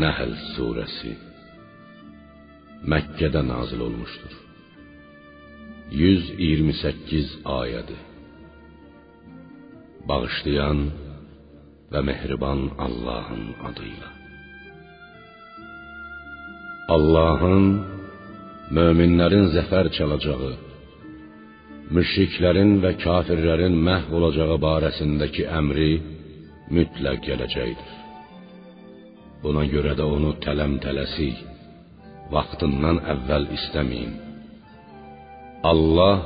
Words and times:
Nəhl 0.00 0.32
surəsi 0.54 1.12
Məkkədə 2.90 3.42
nazil 3.44 3.82
olmuşdur. 3.84 4.34
128 5.92 7.34
ayədir. 7.58 8.00
Bağışlayan 10.08 10.80
və 11.92 12.00
mehriban 12.08 12.62
Allahın 12.86 13.44
adıyla. 13.68 14.08
Allahın 16.96 17.66
möminlərin 18.76 19.50
zəfər 19.56 19.92
çalacağı, 19.98 20.52
müşriklərin 21.96 22.76
və 22.84 22.96
kafirlərin 23.04 23.76
məhv 23.88 24.18
olacağı 24.18 24.56
barəsindəki 24.66 25.50
əmri 25.60 25.92
mütləq 26.76 27.26
gələcəkdir. 27.28 27.99
Buna 29.42 29.64
görə 29.72 29.94
də 29.98 30.04
onu 30.16 30.34
tələm-tələsik 30.44 31.38
vaxtından 32.34 33.00
əvvəl 33.14 33.46
istəməyin. 33.56 34.12
Allah 35.70 36.18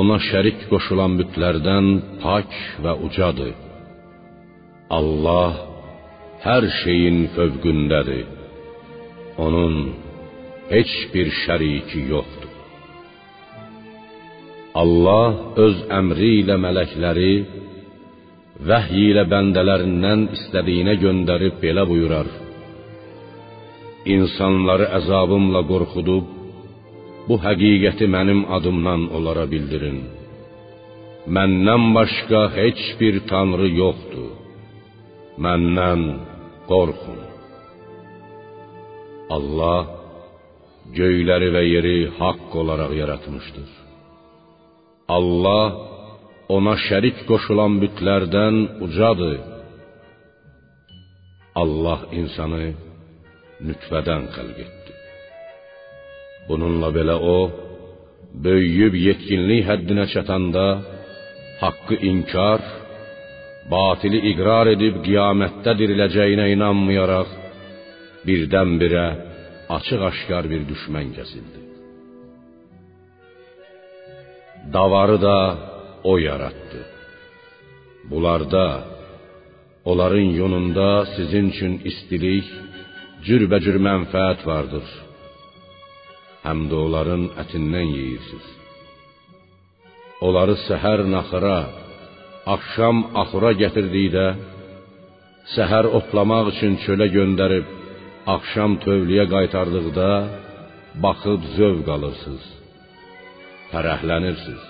ona 0.00 0.16
şərik 0.30 0.66
qoşulan 0.70 1.16
bütlərdən 1.20 1.86
pak 2.22 2.50
və 2.84 2.92
ucadır. 3.06 3.54
Allah 4.98 5.52
hər 6.44 6.66
şeyin 6.82 7.18
fövqündədir. 7.34 8.26
Onun 9.44 9.74
heç 10.70 10.92
bir 11.14 11.28
şəriki 11.44 12.02
yoxdur. 12.12 12.50
Allah 14.82 15.30
öz 15.64 15.78
əmri 16.00 16.32
ilə 16.42 16.56
mələkləri 16.66 17.32
vəhy 18.68 19.02
ilə 19.10 19.24
bəndələrindən 19.32 20.26
istədiyinə 20.36 20.94
göndərib 21.04 21.60
belə 21.64 21.86
buyurar: 21.90 22.28
İnsanları 24.14 24.86
əzabımla 24.98 25.62
qorxudub 25.70 26.26
bu 27.28 27.34
həqiqəti 27.44 28.06
mənim 28.16 28.40
adımdan 28.56 29.02
onlara 29.16 29.46
bildirin. 29.52 29.98
Məndən 31.36 31.82
başqa 31.96 32.40
heç 32.58 32.80
bir 33.00 33.14
tanrı 33.30 33.68
yoxdur. 33.82 34.30
Məndən 35.44 36.02
qorxun. 36.70 37.20
Allah 39.36 39.82
göyləri 40.98 41.48
və 41.56 41.62
yeri 41.74 41.98
haqq 42.18 42.50
olaraq 42.62 42.92
yaratmışdır. 43.02 43.70
Allah 45.16 45.66
ona 46.56 46.74
şərik 46.86 47.18
qoşulan 47.30 47.78
bütlərdən 47.82 48.56
ucadır. 48.84 49.38
Allah 51.62 52.00
insanı 52.20 52.64
nütfədən 53.66 54.22
xəlq 54.34 54.58
etdi. 54.66 54.92
Bununla 56.48 56.88
belə 56.98 57.16
o 57.34 57.38
böyüyüb 58.44 58.94
yetkinlik 59.06 59.62
həddinə 59.70 60.06
çatanda 60.14 60.66
haqqı 61.62 61.96
inkar, 62.10 62.60
batili 63.72 64.20
iqrar 64.30 64.66
edib 64.74 65.00
qiyamətdə 65.06 65.72
diriləcəyinə 65.80 66.46
inanmayaraq 66.54 67.30
birdən-birə 68.26 69.06
açıq-aşkar 69.76 70.44
bir 70.52 70.62
düşmən 70.70 71.08
kəsildi. 71.16 71.60
Davarı 74.74 75.18
da 75.26 75.36
o 76.04 76.18
yaratdı. 76.18 76.80
Bunlarda 78.10 78.84
onların 79.84 80.28
yonunda 80.40 81.06
sizin 81.16 81.44
üçün 81.52 81.74
istilik, 81.90 82.46
cürbəcür 83.26 83.76
mənfəət 83.88 84.40
vardır. 84.50 84.86
Həm 86.46 86.60
də 86.70 86.76
onların 86.86 87.24
ətindən 87.42 87.88
yeyirsiniz. 87.98 88.48
Onları 90.26 90.56
səhər 90.68 91.04
naxıra, 91.14 91.58
axşam 92.54 92.96
axura 93.22 93.52
gətirdikdə, 93.62 94.26
səhər 95.54 95.88
otlamaq 95.98 96.52
üçün 96.54 96.78
çölə 96.84 97.08
göndərib, 97.16 97.68
axşam 98.34 98.78
tövləyə 98.84 99.26
qaytardıqda 99.34 100.10
baxıb 101.04 101.40
zövq 101.56 101.88
alırsınız. 101.96 102.44
Fərəhlənirsiniz. 103.70 104.69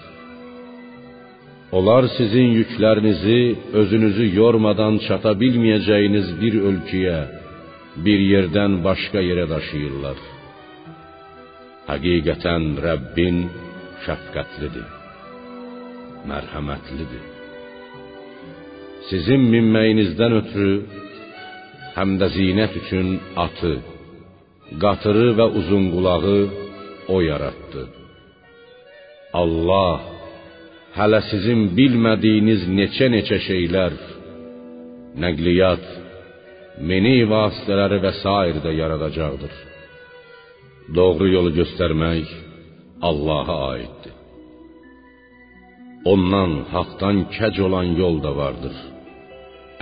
Onlar 1.73 2.05
sizin 2.17 2.49
yüklərinizi 2.59 3.41
özünüzü 3.81 4.27
yormadan 4.41 4.99
çata 5.07 5.33
bilməyəcəyiniz 5.43 6.33
bir 6.41 6.55
ölkəyə, 6.71 7.21
bir 8.05 8.21
yerdən 8.33 8.73
başqa 8.87 9.23
yerə 9.31 9.47
daşıyırlar. 9.55 10.19
Həqiqətən 11.91 12.65
Rəbbin 12.87 13.39
şəfqətlidir, 14.05 14.89
mərhəmətlidir. 16.31 17.25
Sizin 19.09 19.47
minməyinizdən 19.55 20.39
ötürü 20.41 20.75
həm 21.97 22.19
də 22.21 22.33
zinət 22.37 22.79
üçün 22.83 23.17
atı, 23.47 23.75
qatırı 24.83 25.29
və 25.39 25.47
uzunqulağı 25.61 26.39
o 27.15 27.21
yaratdı. 27.31 27.83
Allah 29.43 30.20
hələ 31.01 31.21
sizin 31.31 31.61
bilmədiyiniz 31.79 32.67
neçə-neçə 32.79 33.39
şeylər, 33.47 33.95
nəqliyyat, 35.23 35.85
meni 36.91 37.17
vasitələri 37.33 37.99
və 38.05 38.13
sair 38.23 38.57
də 38.65 38.73
yaradacaqdır. 38.81 39.55
Doğru 40.97 41.29
yolu 41.37 41.53
göstərmək 41.61 42.27
Allah'a 43.09 43.57
aiddir. 43.73 44.15
Ondan 46.13 46.53
haqdan 46.75 47.17
kəc 47.37 47.57
olan 47.67 47.89
yol 48.03 48.17
da 48.25 48.33
vardır. 48.43 48.77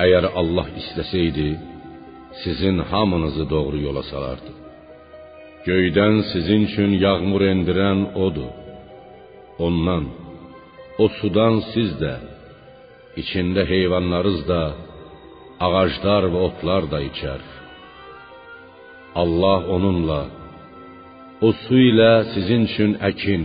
Əgər 0.05 0.25
Allah 0.41 0.69
istəsəydi, 0.81 1.49
sizin 2.43 2.79
hamınızı 2.91 3.45
doğru 3.51 3.79
yola 3.87 4.03
salardı. 4.13 4.53
Göydən 5.67 6.17
sizin 6.33 6.67
üçün 6.69 6.91
yağmur 7.05 7.43
endirən 7.53 8.01
odur. 8.27 8.51
Ondan, 9.67 10.05
o 11.03 11.07
sudan 11.19 11.61
siz 11.73 11.91
də, 12.03 12.15
içində 13.21 13.63
heyvanlarınız 13.73 14.43
da, 14.51 14.63
ağaclar 15.67 16.29
və 16.33 16.41
otlar 16.49 16.89
da 16.93 17.01
içər. 17.11 17.43
Allah 19.23 19.61
onunla, 19.77 20.21
o 21.47 21.49
su 21.63 21.79
ilə 21.91 22.13
sizin 22.35 22.67
üçün 22.71 22.93
əkin, 23.11 23.45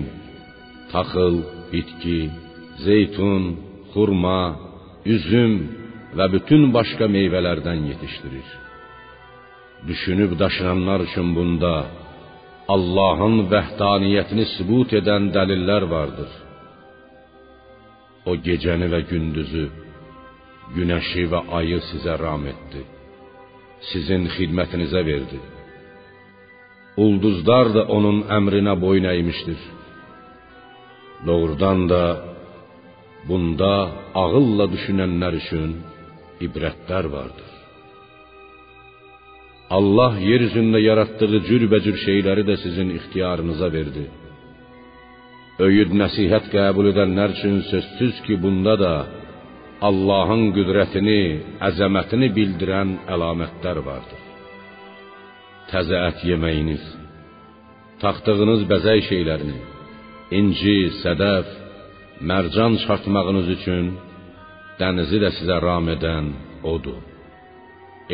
taxıl, 0.93 1.35
bitki, 1.71 2.19
zeytun, 2.85 3.43
xurma, 3.93 4.41
üzüm 5.15 5.53
və 6.17 6.25
bütün 6.35 6.69
başqa 6.77 7.05
meyvələrdən 7.17 7.79
yetişdirir. 7.91 8.47
Düşünüb 9.89 10.31
daşınanlar 10.39 10.99
üçün 11.07 11.27
bunda 11.37 11.73
Allahın 12.75 13.35
vəhdaniyyətini 13.53 14.45
sübut 14.55 14.93
edən 14.99 15.31
dəlillər 15.35 15.83
vardır. 15.95 16.31
O 18.29 18.35
gecəni 18.47 18.87
və 18.93 19.01
gündüzü, 19.11 19.65
günəşi 20.75 21.25
və 21.31 21.39
ayı 21.59 21.79
sizə 21.89 22.15
ram 22.23 22.45
etdi. 22.53 22.83
Sizin 23.91 24.29
xidmətinizə 24.35 25.01
verdi. 25.11 25.39
Ulduzlar 27.03 27.73
da 27.75 27.83
onun 27.97 28.21
əmrinə 28.37 28.75
boyun 28.83 29.09
əymişdir. 29.13 29.59
Doğrudan 31.27 31.89
da 31.91 32.03
bunda 33.27 33.73
ağılla 34.23 34.65
düşünənlər 34.75 35.39
üçün 35.41 35.69
ibrətlər 36.45 37.05
vardır. 37.17 37.51
Allah 39.77 40.19
yer 40.29 40.41
üzündə 40.47 40.79
yaratdığı 40.89 41.39
cürbəcür 41.49 41.95
şeyləri 42.05 42.43
də 42.49 42.55
sizin 42.63 42.89
ixtiyarınıza 42.97 43.71
verdi. 43.77 44.03
Öyüd 45.63 45.93
nəsihət 45.95 46.49
qəbul 46.53 46.89
edənlər 46.91 47.35
üçün 47.35 47.59
sözsüz 47.69 48.19
ki, 48.25 48.37
bunda 48.43 48.73
da 48.83 48.93
Allahın 49.87 50.49
qüdrətini, 50.55 51.21
əzəmətini 51.67 52.29
bildirən 52.37 52.93
əlamətlər 53.13 53.79
vardır. 53.87 54.21
Təzə 55.71 55.99
ət 56.09 56.23
yeməyiniz, 56.29 56.83
taxtığınız 58.03 58.65
bəzək 58.71 59.03
şeylərini, 59.09 59.59
inci, 60.39 60.77
sədəf, 61.03 61.47
mərcan 62.29 62.79
çıxartmağınız 62.81 63.47
üçün 63.57 63.93
dənizi 64.79 65.21
də 65.23 65.31
sizə 65.37 65.57
ram 65.67 65.87
edən 65.95 66.31
odur. 66.73 67.01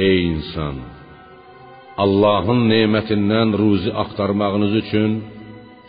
Ey 0.07 0.25
insan, 0.33 0.83
Allahın 2.03 2.61
nemətindən 2.73 3.55
ruzi 3.61 3.91
axtarmağınız 4.03 4.75
üçün 4.83 5.17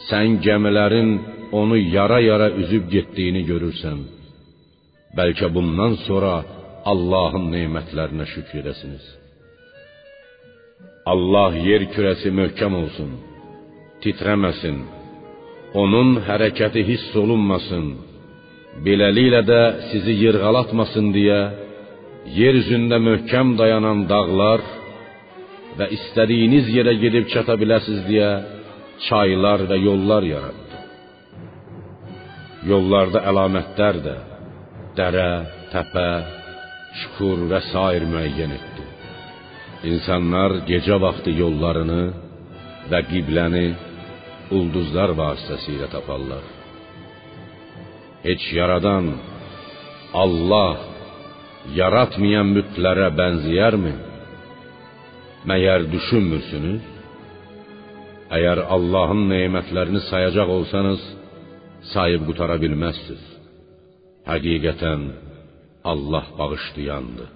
sən 0.09 0.41
gəmilərin 0.47 1.11
onu 1.53 1.77
yara-yara 1.97 2.49
üzüb 2.63 2.85
getdiyini 2.95 3.43
görürsən. 3.51 3.99
Bəlkə 5.19 5.49
bundan 5.57 5.97
sonra 6.07 6.35
Allahın 6.93 7.47
nemətlərinə 7.55 8.27
şükr 8.33 8.61
edəsiniz. 8.63 9.05
Allah 11.13 11.57
yer 11.69 11.83
kürəsi 11.95 12.31
möhkəm 12.41 12.77
olsun, 12.83 13.11
titrəməsin. 14.03 14.79
Onun 15.83 16.17
hərəkəti 16.29 16.83
hiss 16.91 17.17
olunmasın. 17.23 17.87
Beləliklə 18.85 19.43
də 19.51 19.61
sizi 19.91 20.15
yırğalatmasın 20.25 21.11
deyə 21.17 21.41
yer 22.41 22.55
üzündə 22.63 22.99
möhkəm 23.09 23.57
dayanan 23.61 24.07
dağlar 24.11 24.63
və 25.79 25.87
istədiyiniz 25.97 26.71
yerə 26.77 26.95
gedib 27.03 27.29
çata 27.35 27.57
biləsiz 27.63 28.01
deyə 28.09 28.31
çaylar 29.09 29.67
və 29.71 29.79
yollar 29.89 30.27
yaratdı. 30.35 30.60
Yollarda 32.69 33.23
əlamətlər 33.31 33.99
də 34.05 34.17
dərə, 34.99 35.29
təpə, 35.73 36.09
çukur 37.01 37.47
və 37.49 37.61
sair 37.71 38.05
müəyyən 38.11 38.53
etdi. 38.57 38.85
İnsanlar 39.91 40.59
gecə 40.69 40.99
vaxtı 41.01 41.33
yollarını 41.39 42.03
və 42.91 43.01
qibləni 43.09 43.67
ulduzlar 44.57 45.15
vasitəsilə 45.17 45.89
taparlar. 45.95 46.45
Heç 48.27 48.45
yaradan 48.53 49.07
Allah 50.23 50.77
yaratmayan 51.81 52.53
bütlərə 52.57 53.09
bənzəyərmi? 53.21 53.95
Məyər 55.49 55.87
düşünmürsünüz? 55.95 56.83
Əgər 58.37 58.61
Allahın 58.75 59.25
nemətlərini 59.31 60.03
sayacaq 60.11 60.53
olsanız, 60.59 61.01
sayıb 61.93 62.23
qutara 62.29 62.57
bilməzsiniz. 62.63 63.25
Həqiqətən 64.31 65.03
Allah 65.93 66.27
bağışlayandır, 66.39 67.31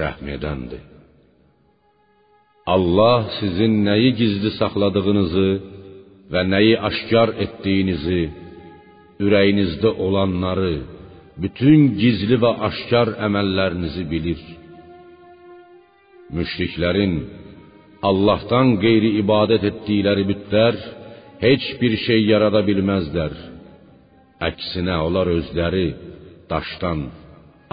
rəhm 0.00 0.26
edəndir. 0.36 0.84
Allah 2.74 3.18
sizin 3.38 3.72
nəyi 3.88 4.10
gizli 4.20 4.50
saxladığınızı 4.60 5.50
və 6.32 6.42
nəyi 6.52 6.74
aşkar 6.88 7.28
etdiyinizi, 7.44 8.22
ürəyinizdə 9.24 9.90
olanları, 10.06 10.74
bütün 11.42 11.80
gizli 12.02 12.36
və 12.44 12.52
aşkar 12.68 13.14
əməllərinizi 13.26 14.04
bilir. 14.12 14.42
Müşriklərin 16.36 17.14
Allahdan 18.08 18.76
qeyri 18.84 19.10
ibadət 19.22 19.64
etdikləri 19.70 20.24
bütlər 20.30 20.76
heç 21.44 21.64
bir 21.80 21.94
şey 22.06 22.20
yarada 22.32 22.62
bilməzlər. 22.68 23.34
Əksinə 24.48 24.96
onlar 25.06 25.30
özləri 25.38 25.86
daşdan, 26.50 27.00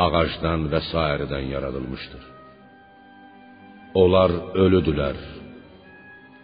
ağacdan 0.05 0.67
və 0.71 0.81
sairədən 0.91 1.45
yaradılmışdır. 1.53 2.23
Onlar 4.01 4.31
ölüdülər, 4.63 5.17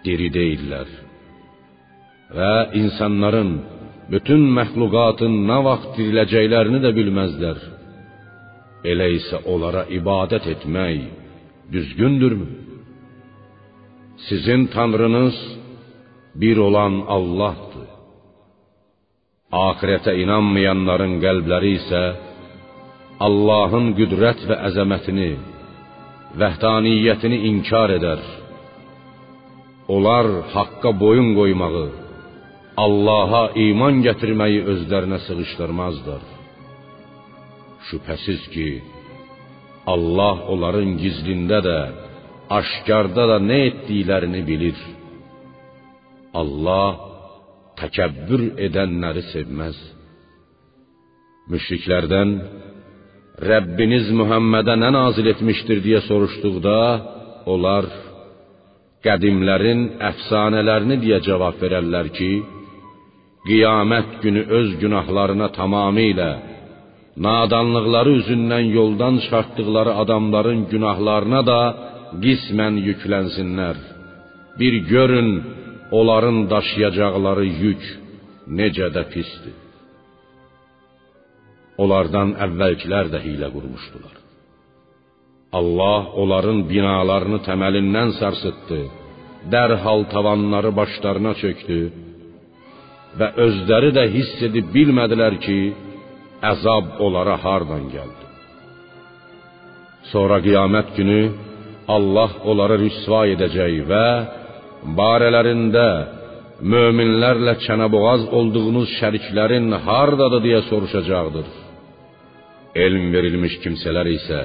diri 0.05 0.29
deyillər. 0.37 0.89
Və 2.37 2.53
insanların, 2.81 3.51
bütün 4.13 4.45
məxluqatın 4.57 5.33
nə 5.49 5.57
vaxt 5.67 5.97
diriləcəklərini 5.97 6.79
də 6.85 6.91
bilməzlər. 6.99 7.57
Elə 8.91 9.07
isə 9.17 9.41
onlara 9.51 9.83
ibadət 9.99 10.47
etmək 10.55 11.01
düzgündürmü? 11.73 12.47
Sizin 14.29 14.67
tanrınız 14.73 15.37
bir 16.35 16.57
olan 16.57 16.93
Allahdır. 17.15 17.87
Axirətə 19.51 20.13
inanmayanların 20.23 21.17
qəlbləri 21.23 21.71
isə 21.79 22.03
Allahın 23.27 23.91
qüdrət 23.97 24.45
və 24.49 24.55
əzəmətini, 24.69 25.31
vəhdaniyyətini 26.41 27.39
inkar 27.49 27.91
edər. 27.97 28.21
Onlar 29.95 30.27
haqqa 30.53 30.91
boyun 31.03 31.33
qoymağı, 31.39 31.87
Allaha 32.85 33.43
iman 33.67 33.99
gətirməyi 34.05 34.61
özlərinə 34.73 35.19
sığışdırmazlar. 35.25 36.23
Şübhəsiz 37.89 38.47
ki, 38.53 38.69
Allah 39.93 40.45
onların 40.53 40.95
gizlində 41.01 41.59
də, 41.67 41.77
aşkarda 42.59 43.27
da 43.31 43.37
nə 43.49 43.59
etdiklərini 43.69 44.41
bilir. 44.47 44.79
Allah 46.33 46.91
təkəbbür 47.79 48.43
edənləri 48.67 49.23
sevməz. 49.31 49.77
Müşriklərdən 51.51 52.29
Rəbbiniz 53.41 54.11
Muhammədə 54.19 54.77
nə 54.77 54.91
nazil 54.93 55.27
etmişdir 55.33 55.81
deyə 55.83 56.01
soruşduqda, 56.05 56.77
onlar 57.51 57.87
qədimlərin 59.05 59.81
əfsanələrini 60.11 60.99
deyə 61.01 61.19
cavab 61.25 61.57
verərlər 61.63 62.11
ki, 62.17 62.31
qiyamət 63.47 64.19
günü 64.23 64.43
öz 64.59 64.75
günahlarına 64.83 65.47
tamamilə 65.57 66.31
nadanlıqları 67.25 68.11
üzündən 68.19 68.65
yoldan 68.77 69.17
çıxartdıqları 69.23 69.95
adamların 70.03 70.59
günahlarına 70.71 71.41
da 71.51 71.61
qismən 72.23 72.77
yüklənsinlər. 72.87 73.77
Bir 74.59 74.73
görün 74.93 75.29
onların 75.91 76.37
daşıyacaqları 76.53 77.45
yük 77.63 77.83
necə 78.59 78.87
də 78.95 79.03
pisdir. 79.13 79.57
Onlardan 81.81 82.35
əvvəlkilər 82.45 83.11
də 83.13 83.19
hiylə 83.25 83.49
qurmuşdular. 83.55 84.15
Allah 85.59 86.01
onların 86.21 86.59
binalarını 86.71 87.39
təməlindən 87.47 88.15
sarsıtdı. 88.19 88.81
Dərhal 89.53 90.01
tavanları 90.13 90.71
başlarına 90.79 91.33
çökdü 91.41 91.79
və 93.19 93.27
özləri 93.45 93.91
də 93.97 94.03
hiss 94.15 94.43
edib 94.47 94.67
bilmədilər 94.75 95.35
ki, 95.45 95.59
əzab 96.51 96.99
onlara 97.05 97.35
hardan 97.43 97.87
gəldi. 97.95 98.27
Sonra 100.11 100.37
qiyamət 100.45 100.93
günü 100.97 101.21
Allah 101.95 102.31
onları 102.49 102.77
rüsva 102.85 103.25
edəcək 103.33 103.75
və 103.89 104.05
barələrində 104.97 105.87
möminlərlə 106.61 107.55
çənəboğaz 107.65 108.27
olduğunuz 108.37 108.89
şəriklərin 108.99 109.71
hardadır 109.85 110.43
deyə 110.45 110.61
soruşacaqdır. 110.69 111.47
Elm 112.85 113.05
verilmiş 113.13 113.57
kimsələr 113.63 114.07
isə 114.15 114.41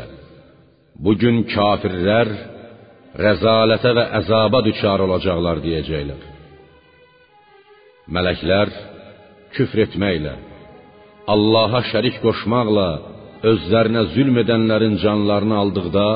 bu 1.05 1.13
gün 1.21 1.43
kafirlər 1.53 2.31
rəzalətə 3.25 3.93
və 3.97 4.05
əzaba 4.21 4.63
düçar 4.67 5.05
olacaqlar 5.07 5.61
deyəcəklər. 5.65 6.23
Mələklər 8.13 8.71
küfr 9.57 9.87
etməklə, 9.87 10.35
Allaha 11.27 11.81
şərik 11.91 12.21
qoşmaqla 12.23 12.89
özlərinə 13.51 14.03
zülm 14.15 14.37
edənlərin 14.43 14.95
canlarını 15.03 15.57
aldıqda, 15.63 16.09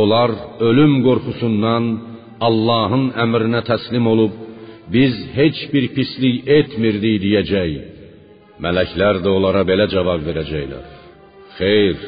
onlar 0.00 0.30
ölüm 0.68 1.00
qorxusundan 1.06 1.84
Allahın 2.48 3.10
əmrinə 3.24 3.60
təslim 3.70 4.06
olub, 4.12 4.34
biz 4.94 5.14
heç 5.38 5.58
bir 5.72 5.84
pislik 5.96 6.48
etmirdik 6.58 7.20
deyəcək. 7.24 7.74
Mələklər 8.64 9.20
də 9.24 9.28
onlara 9.36 9.62
belə 9.70 9.86
cavab 9.92 10.24
verəcəklər. 10.28 10.86
Xeyr, 11.58 12.00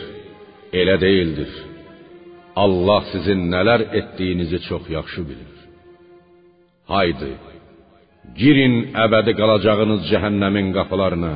elə 0.81 0.97
deyildir. 1.05 1.53
Allah 2.65 3.01
sizin 3.13 3.47
nələr 3.53 3.87
etdiyinizi 3.99 4.59
çox 4.69 4.85
yaxşı 4.97 5.23
bilir. 5.29 5.53
Haydi, 6.93 7.33
girin 8.41 8.75
əbədi 9.05 9.33
qalacağınız 9.41 10.03
cəhənnəmin 10.11 10.69
qapılarına. 10.77 11.35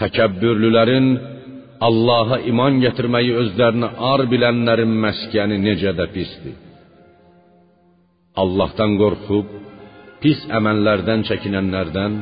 Təkəbbürlülərin 0.00 1.08
Allaha 1.88 2.36
iman 2.50 2.78
gətirməyi 2.84 3.32
özlərinə 3.42 3.88
ar 4.12 4.22
bilənlərin 4.32 4.92
məskəni 5.04 5.56
necə 5.66 5.90
də 5.98 6.06
pisdir. 6.14 6.61
Allahdan 8.40 8.94
qorxub 9.00 9.48
pis 10.22 10.40
əməllərdən 10.58 11.24
çəkinənlərdən 11.28 12.14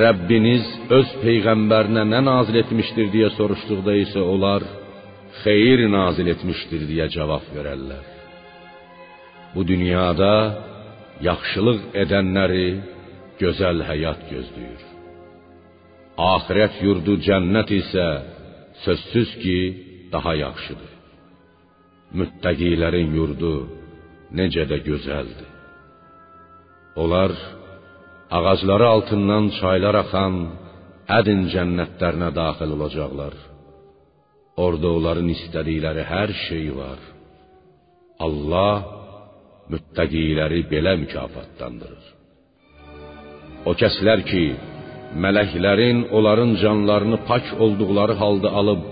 Rəbbiniz 0.00 0.66
öz 0.96 1.08
peyğəmbərinə 1.24 2.04
nə 2.08 2.20
nazil 2.24 2.60
etmişdir 2.62 3.10
deyə 3.12 3.28
soruşduqda 3.34 3.96
isə 4.04 4.22
onlar 4.32 4.64
xeyir 5.42 5.82
nazil 5.92 6.30
etmişdir 6.32 6.86
deyə 6.90 7.08
cavab 7.16 7.44
verərlər. 7.56 8.04
Bu 9.54 9.64
dünyada 9.66 10.34
yaxşılıq 11.28 11.80
edənləri 12.02 12.68
gözəl 13.42 13.82
həyat 13.90 14.22
gözləyir. 14.30 14.86
Axirət 16.32 16.80
yurdu 16.86 17.18
cənnət 17.26 17.74
isə 17.80 18.06
sözsüz 18.84 19.36
ki, 19.42 19.58
daha 20.14 20.32
yaxşıdır. 20.44 20.92
Müttəqilərin 22.20 23.12
yurdu 23.18 23.54
necə 24.38 24.64
də 24.70 24.78
gözəldir. 24.88 25.48
Onlar 27.02 27.32
ağacları 28.30 28.86
altından 28.94 29.44
çaylar 29.58 29.96
axan 30.04 30.34
ədin 31.18 31.46
cənnətlərinə 31.52 32.30
daxil 32.40 32.74
olacaqlar. 32.76 33.34
Orada 34.64 34.88
onların 34.98 35.28
istədikləri 35.36 36.04
hər 36.14 36.30
şey 36.46 36.66
var. 36.80 37.00
Allah 38.26 38.76
müttəqiləri 39.72 40.60
belə 40.72 40.96
mükafatlandırır. 41.02 42.06
O 43.68 43.72
kəslər 43.80 44.22
ki, 44.30 44.44
mələklərin 45.24 46.06
onların 46.16 46.52
canlarını 46.62 47.18
pak 47.30 47.46
olduqları 47.64 48.14
halda 48.22 48.50
alıb 48.60 48.82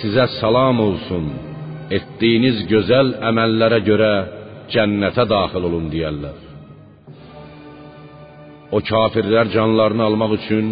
sizə 0.00 0.26
salam 0.40 0.80
olsun, 0.88 1.26
etdiyiniz 1.96 2.64
gözəl 2.72 3.14
əməllərə 3.30 3.80
görə 3.90 4.12
cənnətə 4.74 5.24
daxil 5.34 5.66
olun 5.68 5.88
deyərlər. 5.92 6.38
O 8.76 8.78
kafirlər 8.90 9.48
canlarını 9.56 10.04
almaq 10.08 10.32
üçün 10.38 10.66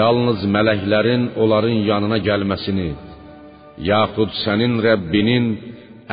yalnız 0.00 0.44
mələklərin 0.54 1.22
onların 1.42 1.78
yanına 1.90 2.18
gəlməsini, 2.28 2.90
yaxud 3.92 4.30
sənin 4.44 4.74
Rəbbinin 4.86 5.46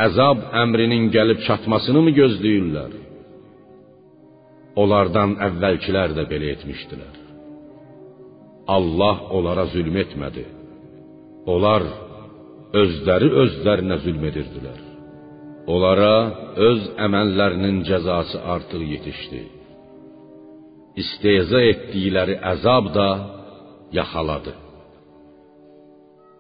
əzab 0.06 0.40
əmrinin 0.64 1.10
gəlib 1.16 1.44
çatmasını 1.48 2.02
mı 2.06 2.12
gözləyirlər? 2.20 2.92
Onlardan 4.82 5.36
əvvəlkilər 5.48 6.14
də 6.18 6.24
belə 6.32 6.54
etmişdilər. 6.56 7.16
Allah 8.76 9.18
onlara 9.38 9.66
zülm 9.74 9.96
etmədi. 10.04 10.46
Onlar 11.54 11.84
özləri 12.82 13.30
özlərinə 13.44 13.98
zülm 14.06 14.24
edirdilər. 14.30 14.89
Onlara 15.70 16.16
öz 16.68 16.82
əməllərinin 17.06 17.84
cəzası 17.90 18.38
artıq 18.54 18.82
yetişdi. 18.94 19.42
İstehza 21.02 21.62
etdikləri 21.72 22.36
əzab 22.54 22.90
da 22.98 23.10
yaxaladı. 24.00 24.54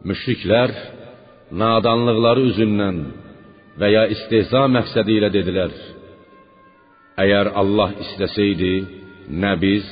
Müşriklər 0.09 0.73
nadanlıqları 1.61 2.45
üzündən 2.49 2.97
və 3.79 3.87
ya 3.95 4.03
istehza 4.15 4.63
məqsədi 4.75 5.19
ilə 5.19 5.29
dedilər: 5.37 5.73
Əgər 7.23 7.51
Allah 7.61 7.93
istəsəydi, 8.05 8.73
nə 9.43 9.53
biz, 9.63 9.85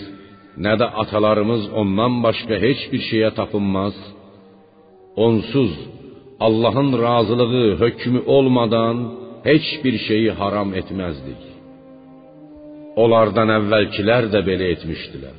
nə 0.65 0.74
də 0.82 0.88
atalarımız 1.03 1.70
ondan 1.82 2.13
başqa 2.25 2.56
heç 2.65 2.82
bir 2.91 3.01
şeyə 3.10 3.32
tapınmaz. 3.39 3.96
Onsuz 5.25 5.74
Allahın 6.39 6.89
razılığı, 7.06 7.70
hökmü 7.84 8.22
olmadan 8.36 9.26
heç 9.44 9.67
bir 9.84 9.96
şeyi 10.08 10.32
haram 10.39 10.74
etməzdik. 10.79 11.41
Onlardan 13.03 13.50
əvvəlkilər 13.60 14.29
də 14.34 14.41
belə 14.50 14.72
etmişdilər. 14.75 15.38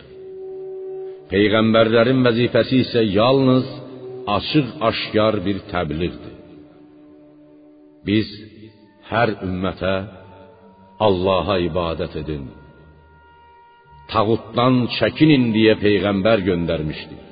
Peyğəmbərlərin 1.32 2.20
vəzifəsi 2.26 2.82
isə 2.84 3.02
yalnız 3.20 3.66
açıq-aşkar 4.36 5.34
bir 5.46 5.58
təbliğdir. 5.72 6.36
Biz 8.06 8.28
hər 9.10 9.34
ümmətə 9.48 9.96
Allaha 11.06 11.56
ibadət 11.68 12.14
edin. 12.22 12.46
Tağutdan 14.12 14.86
çəkinin 14.96 15.50
deyə 15.54 15.74
peyğəmbər 15.84 16.42
göndərmişdik. 16.48 17.24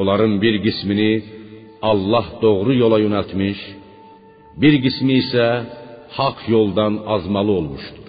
Onların 0.00 0.40
bir 0.42 0.54
qismini 0.64 1.12
Allah 1.90 2.26
doğru 2.42 2.72
yola 2.82 2.98
yönəltmiş, 3.06 3.58
bir 4.62 4.74
qismi 4.84 5.14
isə 5.22 5.46
haqq 6.18 6.40
yoldan 6.54 6.94
azmalı 7.14 7.52
olmuşdur. 7.60 8.08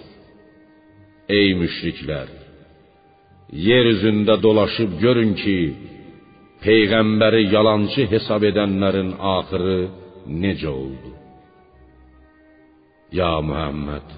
Ey 1.38 1.48
müşriklər, 1.60 2.28
yer 3.68 3.86
üzündə 3.94 4.34
dolaşıb 4.46 4.90
görün 5.04 5.32
ki, 5.42 5.58
peyğəmbəri 6.64 7.42
yalançı 7.54 8.02
hesab 8.12 8.42
edənlərin 8.50 9.10
axırı 9.36 9.80
necə 10.42 10.70
oldu? 10.82 11.10
Ya 13.18 13.34
Muhammed, 13.48 14.08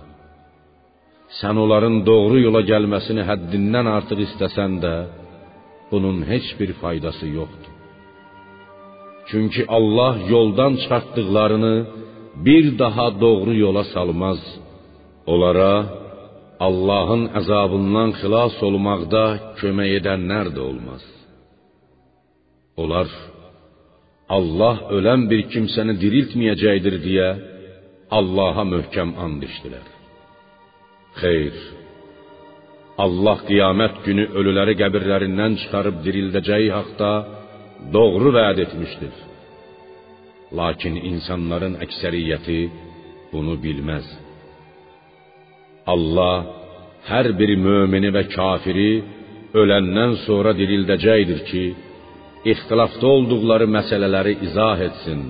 sən 1.39 1.59
onların 1.65 1.97
doğru 2.11 2.39
yola 2.47 2.63
gəlməsini 2.73 3.23
həddindən 3.31 3.87
artıq 3.97 4.23
istəsən 4.27 4.73
də, 4.85 4.95
bunun 5.91 6.19
heç 6.31 6.47
bir 6.61 6.71
faydası 6.83 7.27
yoxdur. 7.39 7.75
Çünki 9.31 9.63
Allah 9.77 10.15
yoldan 10.35 10.73
çıxartdıqlarını 10.81 11.77
bir 12.35 12.79
daha 12.79 13.21
doğru 13.21 13.55
yola 13.55 13.85
salmaz. 13.85 14.41
Onlara 15.27 15.73
Allahın 16.67 17.23
əzabından 17.41 18.11
xilas 18.21 18.57
olmaqda 18.69 19.25
kömək 19.61 19.91
edənlər 19.99 20.47
də 20.57 20.61
olmaz. 20.71 21.05
Onlar 22.81 23.09
Allah 24.37 24.77
ölən 24.97 25.23
bir 25.31 25.43
kimsəni 25.53 25.95
diriltməyəcəkdir 26.03 26.97
deyə 27.07 27.31
Allaha 28.19 28.65
möhkəm 28.75 29.11
and 29.25 29.43
içdilər. 29.49 29.87
Xeyr. 31.21 31.57
Allah 33.05 33.39
qiyamət 33.49 34.01
günü 34.07 34.25
ölüləri 34.39 34.75
qəbirlərindən 34.83 35.57
çıxarıb 35.61 35.97
dirildəcəyi 36.07 36.71
haqqda 36.77 37.11
doğru 37.95 38.31
vəd 38.39 38.59
etmişdir. 38.65 39.15
Lakin 40.59 40.97
insanların 41.11 41.77
əksəriyyəti 41.85 42.61
bunu 43.33 43.55
bilməz. 43.65 44.07
Allah 45.93 46.39
hər 47.11 47.31
bir 47.39 47.53
mömini 47.67 48.11
və 48.17 48.25
kafiri 48.35 48.91
öləndən 49.61 50.17
sonra 50.27 50.53
dirildəcəkdir 50.61 51.41
ki, 51.51 51.65
ixtilafda 52.53 53.07
olduqları 53.17 53.67
məsələləri 53.77 54.37
izah 54.47 54.83
etsin 54.89 55.25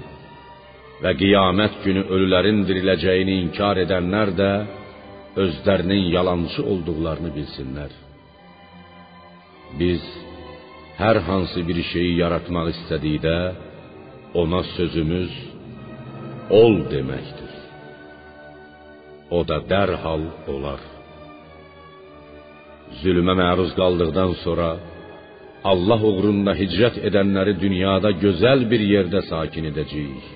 və 1.03 1.15
qiyamət 1.21 1.81
günü 1.85 2.03
ölülərin 2.15 2.65
diriləcəyini 2.69 3.39
inkar 3.45 3.81
edənlər 3.85 4.35
də 4.41 4.51
özlərinin 5.45 6.11
yalançı 6.17 6.65
olduqlarını 6.73 7.31
bilsinlər. 7.37 7.93
Biz 9.81 10.05
hər 10.99 11.21
hansı 11.29 11.63
bir 11.69 11.79
şeyi 11.93 12.17
yaratmaq 12.21 12.73
istədikdə 12.75 13.37
ona 14.35 14.63
sözümüz 14.77 15.33
ol 16.51 16.75
deməkdir. 16.93 17.53
O 19.31 19.43
da 19.49 19.61
dərhal 19.73 20.25
olar. 20.55 20.83
Zülmə 23.03 23.35
məruz 23.43 23.73
qaldıqdan 23.79 24.33
sonra 24.45 24.71
Allah 25.71 26.03
uğrunda 26.11 26.55
hicrət 26.57 26.99
edənləri 27.09 27.55
dünyada 27.61 28.11
gözəl 28.25 28.65
bir 28.71 28.83
yerdə 28.95 29.21
sakin 29.29 29.69
edəcəyik. 29.71 30.27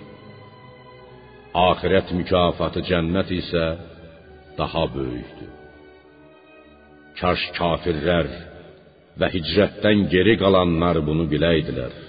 Axirət 1.68 2.12
mükafatı 2.18 2.82
cənnət 2.90 3.30
isə 3.40 3.66
daha 4.58 4.84
böyükdür. 4.94 5.52
Kaş 7.20 7.42
kafirlər 7.58 8.30
və 9.20 9.30
hicrətdən 9.36 10.08
geri 10.14 10.34
qalanlar 10.42 10.98
bunu 11.08 11.26
biləydilər. 11.30 12.03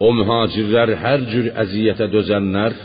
O 0.00 0.08
mühacirlər 0.16 0.94
hər 1.02 1.24
cür 1.28 1.50
əziyyətə 1.62 2.06
dözənlər 2.14 2.76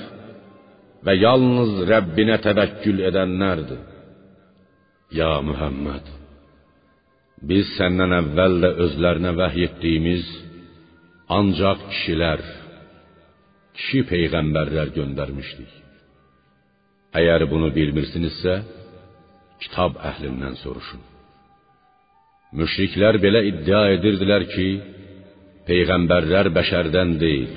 və 1.05 1.13
yalnız 1.15 1.85
Rəbbinə 1.89 2.37
təvəkkül 2.43 2.99
edənlərdir. 3.09 3.83
Ya 5.15 5.29
Muhammed, 5.47 6.09
biz 7.49 7.69
səndən 7.77 8.17
əvvəl 8.19 8.57
də 8.63 8.71
özlərinə 8.85 9.31
vəhy 9.39 9.67
etdiyimiz 9.69 10.25
ancaq 11.37 11.85
kişilər, 11.91 12.43
kişi 13.77 14.01
peyğəmbərlər 14.11 14.91
göndərmişdik. 14.97 15.71
Əgər 17.15 17.45
bunu 17.47 17.69
bilmirsinizsə, 17.77 18.57
kitab 19.63 19.95
əhlindən 20.09 20.57
soruşun. 20.59 20.99
Müşriklər 22.59 23.21
belə 23.23 23.41
iddia 23.51 23.85
edirdilər 23.95 24.43
ki, 24.51 24.67
peyğəmbərlər 25.69 26.51
bəşərdən 26.57 27.15
deyil, 27.21 27.53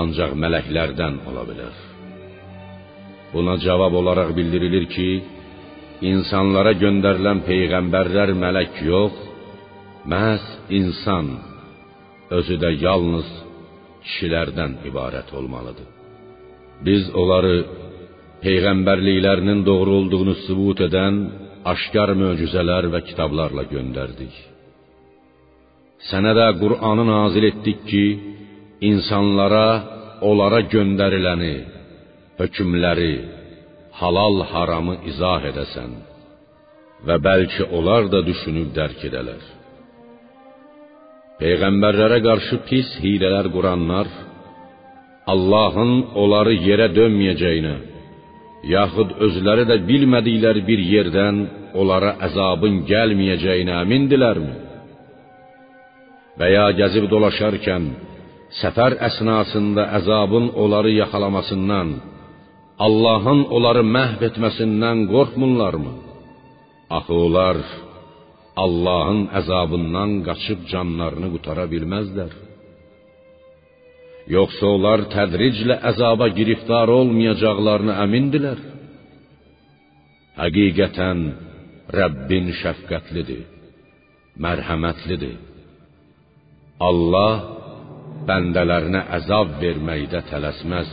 ancaq 0.00 0.32
mələklərdən 0.42 1.18
ola 1.28 1.42
bilər. 1.48 1.74
Buna 3.34 3.56
cavab 3.64 3.96
olaraq 4.00 4.30
bildirilir 4.38 4.86
ki, 4.94 5.08
insanlara 6.12 6.72
göndərilən 6.82 7.42
peyğəmbərlər 7.48 8.32
mələk 8.44 8.80
yox, 8.88 9.18
məhz 10.12 10.46
insan, 10.80 11.34
özü 12.38 12.56
də 12.64 12.72
yalnız 12.86 13.28
kişilərdən 14.06 14.80
ibarət 14.88 15.34
olmalıdır. 15.38 15.88
Biz 16.86 17.12
onları 17.20 17.56
peyğəmbərliklərinin 18.44 19.64
doğru 19.68 20.00
olduğunu 20.00 20.34
sübut 20.46 20.80
edən 20.88 21.24
aşkar 21.72 22.12
möcüzələr 22.24 22.88
və 22.94 23.00
kitablarla 23.08 23.64
göndərdik. 23.72 24.55
Sənə 26.04 26.32
də 26.38 26.46
Qur'anı 26.60 27.04
nazil 27.08 27.44
etdik 27.50 27.80
ki, 27.90 28.04
insanlara 28.90 29.68
onlara 30.28 30.60
göndəriləni, 30.74 31.56
hökmləri, 32.40 33.14
halal 34.00 34.42
haramı 34.52 34.94
izah 35.10 35.42
edəsən 35.50 35.92
və 37.06 37.16
bəlkə 37.26 37.68
onlar 37.76 38.10
da 38.12 38.20
düşünüb 38.30 38.68
dərk 38.76 39.00
edələr. 39.08 39.42
Peyğəmbərlərə 41.40 42.18
qarşı 42.28 42.62
pis 42.68 42.88
hilələr 43.02 43.50
quranlar 43.52 44.08
Allahın 45.32 45.92
onları 46.22 46.54
yerə 46.68 46.86
dönməyəcəyinə, 46.96 47.74
yaxud 48.76 49.16
özləri 49.26 49.64
də 49.70 49.76
bilmədikləri 49.88 50.62
bir 50.68 50.84
yerdən 50.92 51.42
onlara 51.80 52.14
əzabın 52.28 52.84
gəlməyəcəyinə 52.90 53.74
əmindilərmi? 53.82 54.65
Və 56.40 56.50
ya 56.52 56.66
gəzib 56.80 57.06
dolaşarkən 57.12 57.84
səfər 58.60 58.98
əsnasında 59.08 59.86
əzabın 59.98 60.50
onları 60.62 60.92
yaxalamasından, 61.02 61.88
Allahın 62.86 63.40
onları 63.56 63.82
məhv 63.96 64.20
etməsindən 64.28 65.06
qorxmurlarmı? 65.12 65.92
Axı 66.98 67.14
onlar 67.26 67.56
Allahın 68.64 69.22
əzabından 69.40 70.12
qaçıb 70.28 70.60
canlarını 70.72 71.28
qutara 71.34 71.64
bilməzlər. 71.72 72.32
Yoxsa 74.36 74.66
onlar 74.76 75.06
tədriclə 75.16 75.76
əzaba 75.90 76.26
giriftar 76.38 76.90
olmayacaqlarına 76.98 77.94
əmindilər? 78.04 78.62
Həqiqətən 80.42 81.20
Rəbbin 81.98 82.48
şəfqətlidir, 82.60 83.44
mərhəmətlidir. 84.44 85.36
Allah 86.76 87.36
bəndələrinə 88.28 89.00
əzab 89.16 89.54
verməkdə 89.62 90.20
tələsməz. 90.28 90.88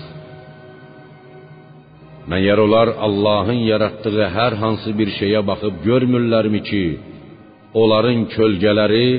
Məyər 2.32 2.62
onlar 2.64 2.94
Allahın 3.04 3.60
yaratdığı 3.68 4.28
hər 4.38 4.56
hansı 4.62 4.94
bir 4.96 5.12
şeyə 5.20 5.42
baxıb 5.50 5.82
görmürlərmi 5.84 6.62
ki, 6.70 6.86
onların 7.74 8.30
kölgələri 8.36 9.10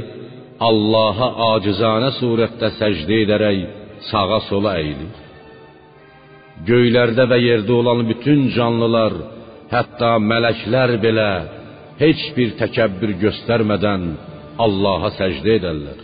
Allaha 0.68 1.28
acizanə 1.50 2.14
surətdə 2.20 2.70
səcdə 2.78 3.20
edərək 3.26 3.60
sağa 4.08 4.40
sola 4.48 4.78
əyilir. 4.80 5.12
Göylərdə 6.64 7.28
və 7.28 7.38
yerdə 7.42 7.72
olan 7.76 8.06
bütün 8.08 8.48
canlılar, 8.56 9.18
hətta 9.74 10.14
mələklər 10.30 10.96
belə 11.04 11.30
heç 12.00 12.24
bir 12.38 12.56
təkəbbür 12.62 13.18
göstərmədən 13.26 14.10
Allaha 14.64 15.12
səcdə 15.20 15.58
edərlər. 15.58 16.03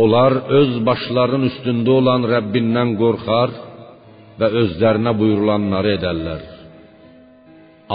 Onlar 0.00 0.32
öz 0.60 0.72
başlarının 0.86 1.48
üstündə 1.50 1.92
olan 2.00 2.22
Rəbbindən 2.32 2.94
qorxar 3.00 3.50
və 4.40 4.48
özlərinə 4.62 5.12
buyurulanları 5.20 5.90
edərlər. 5.98 6.42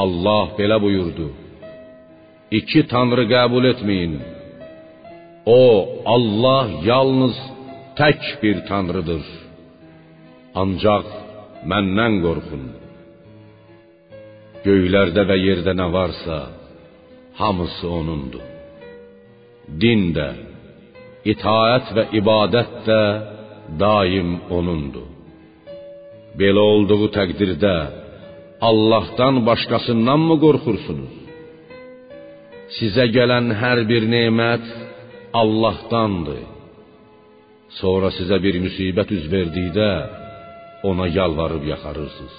Allah 0.02 0.46
belə 0.60 0.78
buyurdu: 0.86 1.28
İki 2.60 2.82
tanrı 2.92 3.26
qəbul 3.36 3.66
etməyin. 3.74 4.16
O 5.46 5.62
Allah 6.16 6.66
yalnız 6.92 7.38
tək 8.00 8.22
bir 8.42 8.58
tanrıdır. 8.70 9.26
Ancaq 10.62 11.08
məndən 11.72 12.20
qorxun. 12.26 12.66
Göylərdə 14.66 15.24
və 15.30 15.38
yerdə 15.48 15.74
nə 15.80 15.88
varsa, 15.98 16.38
hamısı 17.40 17.88
onundur. 18.00 18.46
Din 19.82 20.02
də, 20.18 20.30
itaət 21.34 21.92
və 21.98 22.04
ibadət 22.20 22.74
də 22.88 23.02
daim 23.82 24.38
onundur. 24.54 25.10
Belə 26.40 26.62
olduğu 26.76 27.10
təqdirdə 27.18 27.76
Allahdan 28.70 29.42
başqasından 29.50 30.22
mı 30.30 30.36
qorxursunuz? 30.44 31.14
Sizə 32.78 33.06
gələn 33.16 33.52
hər 33.62 33.84
bir 33.90 34.04
nemət 34.16 34.66
Allahdandır. 35.42 36.44
Sonra 37.80 38.10
sizə 38.18 38.38
bir 38.46 38.56
müsibət 38.66 39.10
üz 39.18 39.26
verdikdə 39.36 39.90
ona 40.90 41.08
yalvarıb 41.18 41.64
yaxarırsınız. 41.74 42.36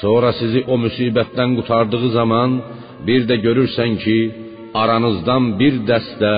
Sonra 0.00 0.30
sizi 0.40 0.60
o 0.72 0.76
müsibətdən 0.86 1.56
qurtardığı 1.58 2.10
zaman 2.18 2.50
bir 3.08 3.26
də 3.30 3.36
görürsən 3.46 3.96
ki, 4.04 4.18
aranızdan 4.82 5.44
bir 5.60 5.80
dəstə 5.90 6.34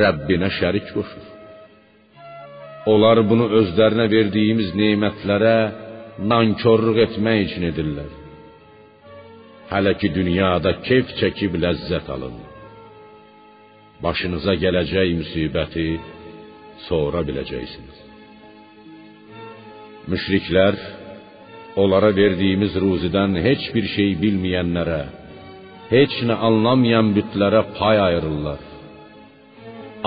Rəbbinə 0.00 0.48
şərik 0.58 0.88
qoşur. 0.94 1.26
Onlar 2.92 3.20
bunu 3.30 3.46
özlərinə 3.60 4.06
verdiyimiz 4.10 4.72
nemətlərə 4.78 5.56
nankorluq 6.30 6.98
etmək 7.06 7.42
üçün 7.46 7.68
edirlər. 7.70 8.10
Hələ 9.72 9.92
ki 10.00 10.08
dünyada 10.16 10.72
keyf 10.86 11.12
çəkib 11.20 11.54
ləzzət 11.64 12.08
alın. 12.14 12.40
Başınıza 14.04 14.56
gələcək 14.64 15.12
müsibəti 15.20 15.86
sonra 16.88 17.22
biləcəksiniz. 17.28 18.00
Müşriklər 20.10 20.76
onlara 21.82 22.10
verdiyimiz 22.16 22.74
ruzidən 22.84 23.38
heç 23.46 23.70
bir 23.74 23.86
şey 23.94 24.10
bilməyənlərə, 24.24 25.02
heç 25.94 26.18
nə 26.28 26.36
anlamayan 26.48 27.14
bütlərə 27.16 27.62
pay 27.78 28.00
ayırırlar. 28.08 28.71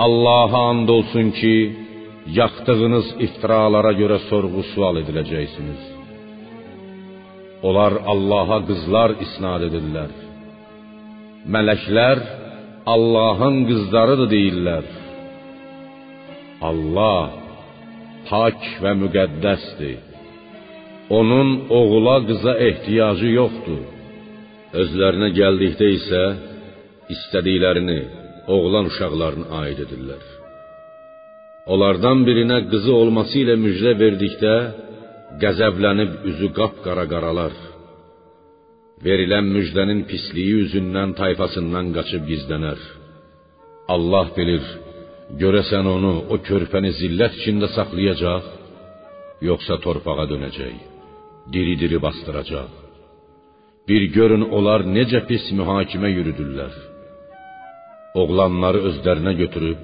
Allaha 0.04 0.60
and 0.70 0.88
olsun 0.96 1.28
ki, 1.38 1.56
yaxdığınız 2.38 3.06
iftiralara 3.26 3.92
görə 4.00 4.18
sorğu-sual 4.28 4.96
ediləcəksiniz. 5.02 5.82
Onlar 7.68 7.92
Allaha 8.12 8.58
qızlar 8.68 9.10
isnad 9.24 9.62
edirlər. 9.68 10.12
Mələklər 11.54 12.18
Allahın 12.94 13.56
qızlarıdır 13.68 14.28
deyirlər. 14.34 14.84
Allah 16.68 17.24
pak 18.30 18.60
və 18.82 18.92
müqəddəsdir. 19.02 19.96
Onun 21.18 21.48
oğula 21.78 22.16
qıza 22.28 22.54
ehtiyacı 22.68 23.28
yoxdur. 23.40 23.82
Özlərinə 24.80 25.28
gəldikdə 25.40 25.90
isə 25.98 26.22
istədiklərini 27.14 28.00
oğlan 28.54 28.90
uşaqlarına 28.90 29.46
aid 29.62 29.78
edirlər. 29.84 30.24
Onlardan 31.72 32.18
birinə 32.28 32.58
qızı 32.70 32.92
olması 33.02 33.34
ilə 33.42 33.56
müjdə 33.64 33.92
verdikdə 34.02 34.54
qəzəblənib 35.42 36.12
üzü 36.30 36.48
qapqara 36.58 37.04
qaralar. 37.12 37.54
Verilən 39.06 39.46
müjdənin 39.56 40.00
pisliyi 40.10 40.54
üzündən 40.64 41.16
tayfasından 41.20 41.90
qaçıb 41.96 42.22
gizlənər. 42.30 42.80
Allah 43.94 44.30
bilir, 44.38 44.64
görəsən 45.42 45.86
onu 45.96 46.14
o 46.34 46.38
körpəni 46.48 46.94
zillət 47.00 47.36
içində 47.40 47.68
saxlayacaq, 47.76 48.44
yoxsa 49.48 49.76
torpağa 49.84 50.24
dönəcək, 50.32 50.76
diri-diri 51.52 51.98
bastıracaq. 52.06 52.70
Bir 53.88 54.02
görün 54.16 54.44
onlar 54.56 54.82
necə 54.96 55.20
pis 55.28 55.44
mühakimə 55.58 56.08
yürüdürlər. 56.16 56.74
Oğlanları 58.20 58.80
özlərinə 58.88 59.32
götürüb, 59.42 59.80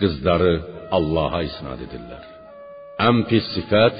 qızları 0.00 0.54
Allaha 0.96 1.40
isnad 1.48 1.80
edirlər. 1.86 2.24
Ən 3.08 3.24
pis 3.30 3.46
sifət 3.54 3.98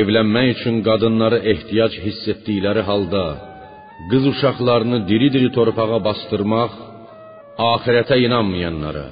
evlənmək 0.00 0.52
üçün 0.54 0.80
qadınları 0.86 1.38
ehtiyac 1.52 1.94
hiss 2.04 2.22
etdikləri 2.32 2.82
halda 2.90 3.24
qız 4.10 4.24
uşaqlarını 4.32 4.98
diri-diri 5.10 5.50
torpağa 5.58 5.98
bastırmaq 6.08 6.72
axirətə 7.72 8.18
inanmayanlara 8.26 9.06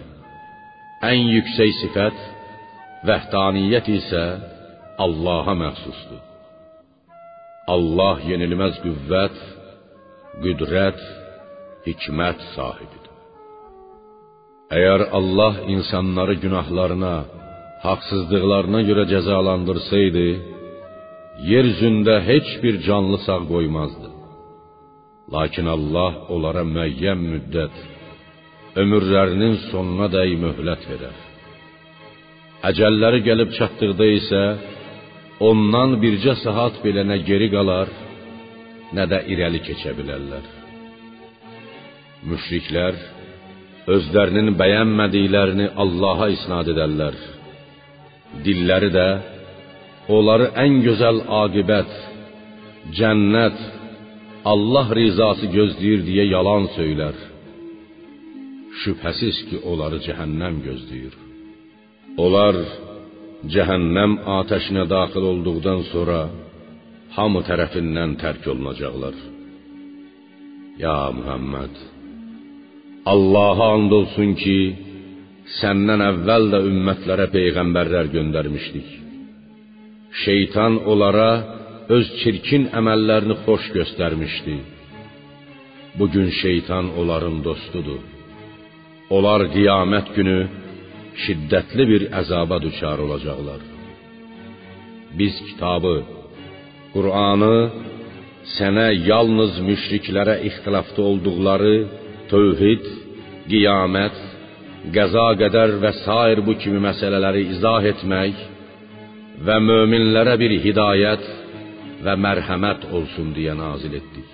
ən 1.10 1.20
yüksək 1.36 1.72
sifət 1.82 2.18
vəhdaniyyət 3.08 3.90
isə 3.98 4.24
Allaha 5.04 5.54
məxsusdur. 5.64 6.20
Allah 7.74 8.20
yenilməz 8.30 8.76
qüvvət, 8.84 9.38
qüdrət, 10.44 11.00
hikmət 11.86 12.44
sahibidir. 12.54 13.03
Əgər 14.72 15.02
Allah 15.18 15.54
insanları 15.68 16.34
günahlarına, 16.40 17.14
haqsızlıqlarına 17.84 18.80
görə 18.88 19.04
cəzalandırsaydı, 19.12 20.26
yer 21.50 21.66
üzündə 21.72 22.14
heç 22.30 22.48
bir 22.62 22.80
canlı 22.86 23.18
sağ 23.26 23.40
qoymazdı. 23.52 24.08
Lakin 25.34 25.66
Allah 25.76 26.12
onlara 26.34 26.64
müəyyən 26.74 27.20
müddət 27.32 27.76
ömürlərinin 28.82 29.54
sonuna 29.70 30.08
dəy 30.16 30.32
möhlət 30.44 30.82
verər. 30.90 31.16
Əcəlləri 32.70 33.20
gəlib 33.28 33.50
çatdıqda 33.58 34.06
isə 34.18 34.42
ondan 35.48 35.98
bircə 36.02 36.34
saat 36.44 36.80
belə 36.84 37.04
nə 37.10 37.18
geri 37.28 37.50
qalar, 37.52 37.92
nə 38.96 39.04
də 39.12 39.18
irəli 39.32 39.60
keçə 39.66 39.92
bilərlər. 39.98 40.44
Müşriklər 42.30 42.94
özlərinin 43.90 44.54
bəyənmədiklərini 44.60 45.70
Allaha 45.84 46.30
isnad 46.32 46.70
edərlər. 46.72 47.16
Dilləri 48.44 48.90
də 48.94 49.08
onları 50.14 50.50
ən 50.64 50.80
gözəl 50.86 51.20
aqibət, 51.42 51.92
cənnət, 52.98 53.60
Allah 54.44 54.90
rizası 54.98 55.48
gözləyir 55.52 56.02
deyə 56.08 56.24
yalan 56.32 56.66
söylər. 56.76 57.16
Şübhəsiz 58.82 59.36
ki, 59.48 59.60
onları 59.70 60.00
cəhənnəm 60.06 60.58
gözləyir. 60.66 61.14
Onlar 62.24 62.58
cəhənnəm 63.54 64.18
atəşinə 64.40 64.84
daxil 64.90 65.24
olduqdan 65.32 65.80
sonra 65.92 66.20
hamı 67.16 67.40
tərəfindən 67.48 68.16
tərk 68.22 68.48
olunacaqlar. 68.52 69.16
Ya 70.84 70.96
Muhammed, 71.16 71.74
Allah'a 73.12 73.66
and 73.76 73.92
olsun 73.98 74.30
ki, 74.42 74.58
səndən 75.60 76.00
əvvəl 76.10 76.46
də 76.52 76.60
ümmətlərə 76.70 77.26
peyğəmbərlər 77.34 78.06
göndərmişdik. 78.16 78.88
Şeytan 80.24 80.78
onlara 80.92 81.30
öz 81.96 82.06
çirkin 82.20 82.70
əməllərini 82.80 83.36
xoş 83.44 83.64
göstərmişdi. 83.76 84.56
Bu 85.98 86.06
gün 86.14 86.28
şeytan 86.42 86.86
onların 87.00 87.36
dostudur. 87.44 88.00
Onlar 89.16 89.40
qiyamət 89.54 90.08
günü 90.16 90.38
şiddətli 91.24 91.84
bir 91.92 92.02
əzaba 92.20 92.56
düçar 92.66 92.98
olacaqlar. 93.06 93.60
Biz 95.18 95.34
kitabı, 95.48 95.96
Qur'anı 96.94 97.58
sənə 98.56 98.88
yalnız 99.10 99.60
müşriklərə 99.68 100.36
ixtilafda 100.48 101.02
olduqları 101.10 101.76
tövhid, 102.34 102.86
qiyamət, 103.46 104.16
qəza 104.94 105.28
qədər 105.40 105.78
və 105.82 105.92
sair 106.02 106.42
bu 106.46 106.56
kimi 106.58 106.80
məsələləri 106.82 107.46
izah 107.54 107.86
etmək 107.92 108.40
və 109.46 109.56
möminlərə 109.68 110.34
bir 110.42 110.54
hidayət 110.64 111.24
və 112.04 112.14
mərhəmət 112.26 112.88
olsun 112.96 113.30
deyə 113.36 113.54
nazil 113.58 113.94
etdik. 114.00 114.28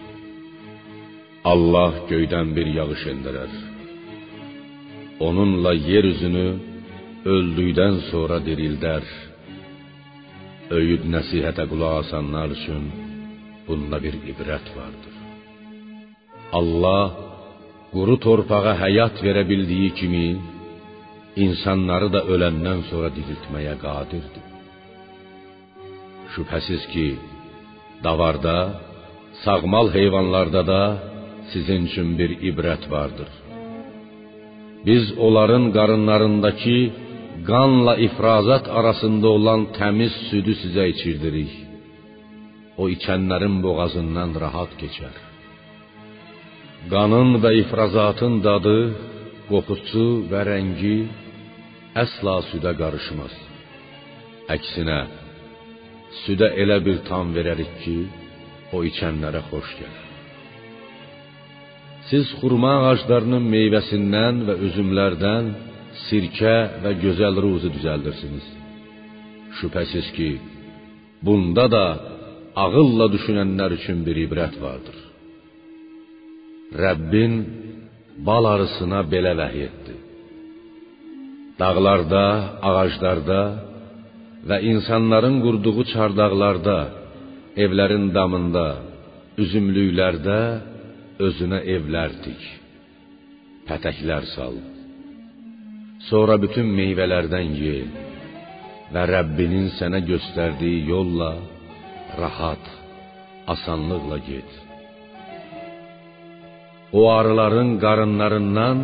Allah 1.53 2.03
göydən 2.11 2.51
bir 2.57 2.69
yağış 2.79 3.07
endirər. 3.13 3.53
Onunla 5.29 5.73
yer 5.93 6.05
üzünü 6.09 6.49
öldükdən 7.35 7.97
sonra 8.11 8.41
dirildər. 8.49 9.05
Öyüd 10.79 11.07
nəsihətə 11.15 11.67
qulaq 11.71 12.05
asanlar 12.05 12.53
üçün 12.57 12.85
bunda 13.67 13.99
bir 14.05 14.15
ibrət 14.33 14.69
vardır. 14.77 15.17
Allah 16.59 17.30
quru 17.95 18.17
torpağa 18.25 18.73
həyat 18.85 19.17
verə 19.25 19.43
bildiyi 19.51 19.91
kimi 19.99 20.27
insanları 21.45 22.09
da 22.15 22.21
öləndən 22.33 22.81
sonra 22.91 23.09
diriltməyə 23.17 23.75
qadirdir. 23.85 24.45
Şübhəsiz 26.33 26.83
ki, 26.93 27.09
davarda, 28.05 28.57
sağmal 29.45 29.89
heyvanlarda 29.97 30.63
da 30.73 30.83
sizin 31.53 31.81
üçün 31.89 32.09
bir 32.19 32.31
ibrət 32.51 32.85
vardır. 32.95 33.31
Biz 34.87 35.05
onların 35.27 35.65
qarınlarındakı 35.77 36.79
qanla 37.51 37.95
ifrazat 38.07 38.65
arasında 38.79 39.29
olan 39.37 39.61
təmiz 39.79 40.15
südü 40.29 40.53
sizə 40.63 40.85
içirdirik. 40.95 41.53
O 42.81 42.85
içənlərin 42.97 43.57
boğazından 43.67 44.31
rahat 44.45 44.73
keçər. 44.83 45.30
Qanın 46.89 47.37
və 47.43 47.51
ifrazatın 47.61 48.41
dadı, 48.47 48.79
qoxusu 49.51 50.07
və 50.31 50.41
rəngi 50.49 50.99
əsla 52.03 52.37
südə 52.51 52.73
qarışmaz. 52.81 53.35
Əksinə, 54.55 55.01
südə 56.23 56.49
elə 56.63 56.79
bir 56.87 57.03
tam 57.09 57.35
verərik 57.37 57.73
ki, 57.83 57.99
o 58.75 58.81
içənlərə 58.91 59.43
xoş 59.51 59.75
gələr. 59.81 60.07
Siz 62.09 62.33
xurma 62.41 62.73
ağaclarının 62.87 63.45
meyvəsindən 63.55 64.41
və 64.49 64.57
üzümlərdən 64.69 65.53
sirkə 66.07 66.57
və 66.83 66.95
gözəl 67.05 67.43
ruzi 67.45 67.71
düzəldirsiniz. 67.77 68.47
Şübhəsiz 69.59 70.09
ki, 70.17 70.31
bunda 71.27 71.69
da 71.77 71.87
ağılla 72.65 73.07
düşünənlər 73.15 73.77
üçün 73.79 74.03
bir 74.07 74.17
ibrət 74.27 74.57
vardır. 74.65 75.10
Rəbbin 76.71 77.33
bal 78.27 78.45
arısına 78.55 79.01
belə 79.13 79.33
vəhy 79.41 79.63
etdi. 79.69 79.95
Dağlarda, 81.59 82.25
ağaclarda 82.69 83.41
və 84.49 84.59
insanların 84.73 85.41
qurduğu 85.45 85.83
çardaqlarda, 85.93 86.79
evlərin 87.65 88.07
damında, 88.15 88.67
üzümlüklərdə 89.43 90.39
özünə 91.27 91.61
evlər 91.77 92.15
tik. 92.25 92.47
Pətəklər 93.69 94.31
sal. 94.37 94.57
Sonra 96.09 96.39
bütün 96.45 96.71
meyvələrdən 96.79 97.53
ye 97.65 97.77
və 98.95 99.05
Rəbbinin 99.15 99.69
sənə 99.79 100.01
göstərdiyi 100.07 100.87
yolla 100.93 101.35
rahat, 102.23 102.65
asanlıqla 103.53 104.19
get. 104.31 104.70
O 106.99 107.11
arıların 107.19 107.71
qarınlarından 107.85 108.79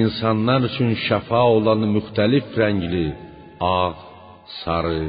insanlar 0.00 0.60
üçün 0.68 0.90
şəfa 1.06 1.42
olan 1.56 1.80
müxtəlif 1.94 2.46
rəngli 2.60 3.06
ağ, 3.60 3.92
sarı, 4.60 5.04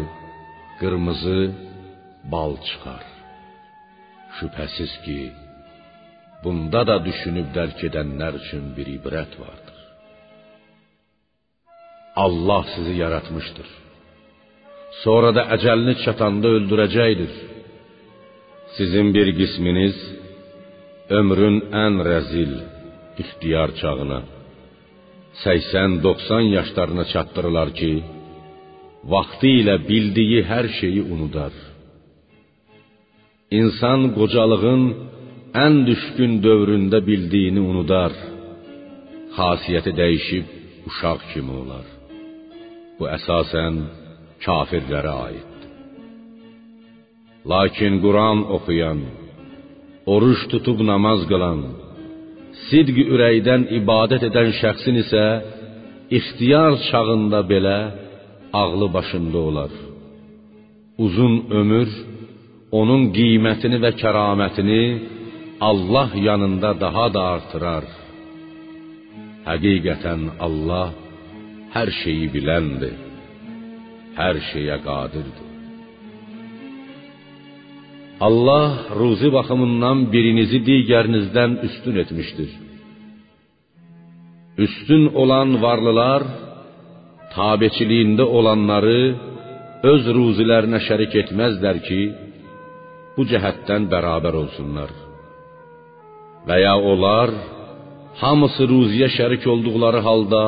qırmızı 0.79 1.41
bal 2.31 2.53
çıxar. 2.67 3.03
Şübhəsiz 4.37 4.93
ki, 5.05 5.19
bunda 6.43 6.81
da 6.89 6.97
düşünüb 7.07 7.47
dərk 7.57 7.79
edənlər 7.89 8.33
üçün 8.41 8.63
bir 8.77 8.87
ibrət 8.97 9.33
vardır. 9.43 9.77
Allah 12.25 12.63
sizi 12.73 12.93
yaratmışdır. 13.03 13.69
Sonra 15.03 15.29
da 15.37 15.43
əcəlini 15.55 15.95
çatanda 16.03 16.47
öldürəcəkdir. 16.57 17.33
Sizin 18.77 19.07
bir 19.15 19.27
qisminiz 19.39 19.97
ömrün 21.09 21.57
ən 21.85 21.93
rəzil 22.07 22.53
ixtiyar 23.21 23.71
çağına 23.81 24.19
80-90 25.45 26.41
yaşlarına 26.57 27.05
çatdırılar 27.13 27.69
ki, 27.79 27.91
vaxtı 29.13 29.49
ilə 29.59 29.75
bildiyi 29.89 30.39
hər 30.51 30.65
şeyi 30.79 31.01
unudar. 31.13 31.53
İnsan 33.59 34.01
qocalığın 34.17 34.83
ən 35.65 35.75
düşkün 35.89 36.31
dövründə 36.45 36.99
bildiyini 37.09 37.61
unudar. 37.71 38.13
Xasiyyəti 39.37 39.91
dəyişib 40.01 40.45
uşaq 40.87 41.21
kimi 41.31 41.53
olar. 41.61 41.85
Bu 42.97 43.05
əsasən 43.17 43.75
kafirlərə 44.45 45.13
aiddir. 45.27 45.63
Lakin 47.51 47.93
Quran 48.03 48.39
oxuyan, 48.55 48.99
oruç 50.13 50.41
tutub 50.51 50.79
namaz 50.91 51.21
qılan, 51.31 51.59
sidq 52.67 52.97
ürəkdən 53.13 53.61
ibadət 53.79 54.23
edən 54.29 54.49
şəxsin 54.61 54.95
isə 55.03 55.25
ixtiyar 56.17 56.73
çağında 56.89 57.39
belə 57.51 57.79
ağlı 58.61 58.87
başında 58.97 59.37
olar. 59.49 59.73
Uzun 61.05 61.33
ömür 61.59 61.89
onun 62.79 63.03
qiymətini 63.17 63.77
və 63.83 63.91
kəramətini 64.01 64.83
Allah 65.69 66.09
yanında 66.29 66.69
daha 66.83 67.05
da 67.15 67.21
artırar. 67.35 67.85
Həqiqətən 69.49 70.23
Allah 70.45 70.89
hər 71.75 71.89
şeyi 72.01 72.27
biləndir, 72.35 72.97
hər 74.19 74.35
şeyə 74.51 74.77
qadirdir. 74.87 75.46
Allah 78.19 78.69
ruzi 78.99 79.29
baxımından 79.37 79.97
birinizi 80.13 80.59
digərinizdən 80.69 81.51
üstün 81.67 81.95
etmişdir. 82.03 82.51
Üstün 84.65 85.03
olan 85.21 85.49
varlılar 85.61 86.23
tabeçiliyində 87.35 88.25
olanları 88.37 89.01
öz 89.91 90.03
ruzilərinə 90.17 90.79
şərik 90.87 91.13
etməzlər 91.21 91.77
ki, 91.87 92.01
bu 93.15 93.25
cəhətdən 93.31 93.85
bərabər 93.93 94.35
olsunlar. 94.43 94.89
Və 96.47 96.57
ya 96.65 96.75
onlar 96.93 97.29
hamısı 98.21 98.65
ruziyə 98.73 99.09
şərik 99.17 99.45
olduqları 99.53 100.01
halda 100.07 100.43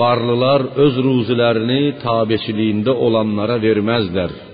varlılar 0.00 0.70
öz 0.84 0.94
ruzilərini 1.06 1.82
tabeçiliyində 2.06 2.96
olanlara 3.06 3.60
verməzlər. 3.66 4.47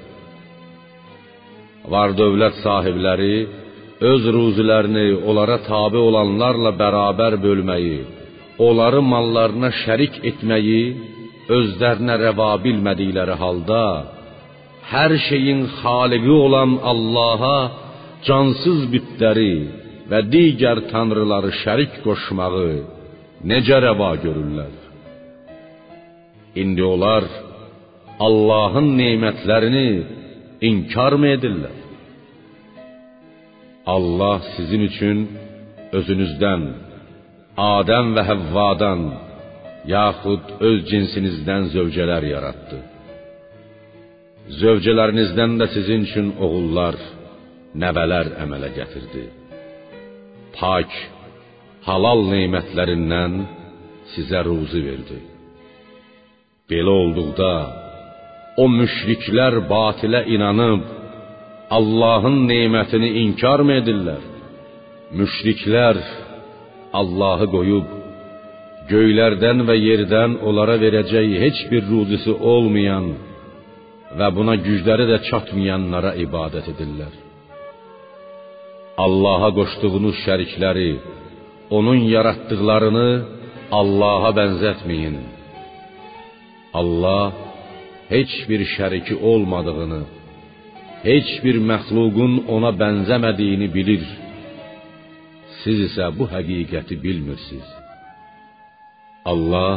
Var 1.93 2.15
dövlət 2.17 2.61
sahibləri 2.65 3.37
öz 4.11 4.27
ruzilərini 4.37 5.07
onlara 5.29 5.59
tabe 5.67 6.01
olanlarla 6.01 6.73
bərabər 6.81 7.37
bölməyi, 7.45 7.99
onları 8.67 9.03
mallarına 9.13 9.71
şərik 9.85 10.17
etməyi 10.31 10.83
özlərinə 11.59 12.17
rəva 12.25 12.51
bilmədikləri 12.65 13.37
halda 13.43 13.85
hər 14.93 15.13
şeyin 15.29 15.61
xaliqi 15.81 16.33
olan 16.47 16.73
Allaha 16.93 17.59
cansız 18.27 18.81
bütləri 18.93 19.55
və 20.11 20.21
digər 20.33 20.81
tanrıları 20.93 21.53
şərik 21.63 22.01
qoşmağı 22.05 22.75
necə 23.51 23.79
rəva 23.87 24.13
görürlər? 24.25 24.75
İndi 26.63 26.85
onlar 26.95 27.25
Allahın 28.27 28.89
nemətlərini 29.01 29.89
inkarmı 30.69 31.29
edirlər? 31.37 31.77
Allah 33.95 34.41
sizin 34.57 34.83
üçün 34.91 35.19
özünüzdən 35.99 36.63
Adəm 37.55 38.09
və 38.17 38.23
Həvvadan 38.31 39.03
yaxud 39.87 40.57
öz 40.69 40.79
cinsinizdən 40.91 41.69
zövcələr 41.75 42.25
yaratdı. 42.35 42.79
Zövcələrinizdən 44.61 45.55
də 45.61 45.69
sizin 45.77 46.03
üçün 46.09 46.33
oğullar, 46.45 46.97
nəvələr 47.83 48.33
əmələ 48.45 48.73
gətirdi. 48.79 49.25
Pak, 50.59 50.91
halal 51.87 52.27
nemətlərindən 52.33 53.39
sizə 54.15 54.43
ruzi 54.49 54.83
verdi. 54.89 55.21
Belə 56.71 56.93
olduqda 57.05 57.53
o 58.63 58.65
müşriklər 58.79 59.59
batilə 59.71 60.25
inanıb 60.35 60.83
Allahın 61.79 62.39
nemətini 62.51 63.11
inkarmı 63.25 63.81
edirlər? 63.81 64.23
Müşriklər 65.19 65.99
Allahı 67.01 67.47
qoyub 67.57 67.89
göylərdən 68.91 69.65
və 69.69 69.77
yerdən 69.89 70.39
onlara 70.49 70.77
verəcək 70.85 71.29
heç 71.43 71.61
bir 71.71 71.87
ruzisi 71.91 72.33
olmayan 72.53 73.07
və 74.19 74.29
buna 74.37 74.55
gücləri 74.67 75.07
də 75.11 75.19
çatmayanlara 75.29 76.13
ibadət 76.27 76.69
edirlər. 76.75 77.15
Allaha 79.05 79.49
qoşduğunuz 79.59 80.21
şərikləri, 80.27 80.91
onun 81.77 82.05
yaratdıqlarını 82.15 83.09
Allaha 83.81 84.31
bənzətməyin. 84.39 85.17
Allah 86.81 87.44
heç 88.13 88.33
bir 88.49 88.61
şəriki 88.75 89.15
olmadığını, 89.31 90.03
heç 91.09 91.31
bir 91.45 91.57
məxluqun 91.71 92.33
ona 92.55 92.71
bənzəmədiyini 92.81 93.69
bilir. 93.77 94.05
Siz 95.61 95.79
isə 95.89 96.11
bu 96.19 96.25
həqiqəti 96.35 96.97
bilmirsiniz. 97.05 97.69
Allah 99.33 99.77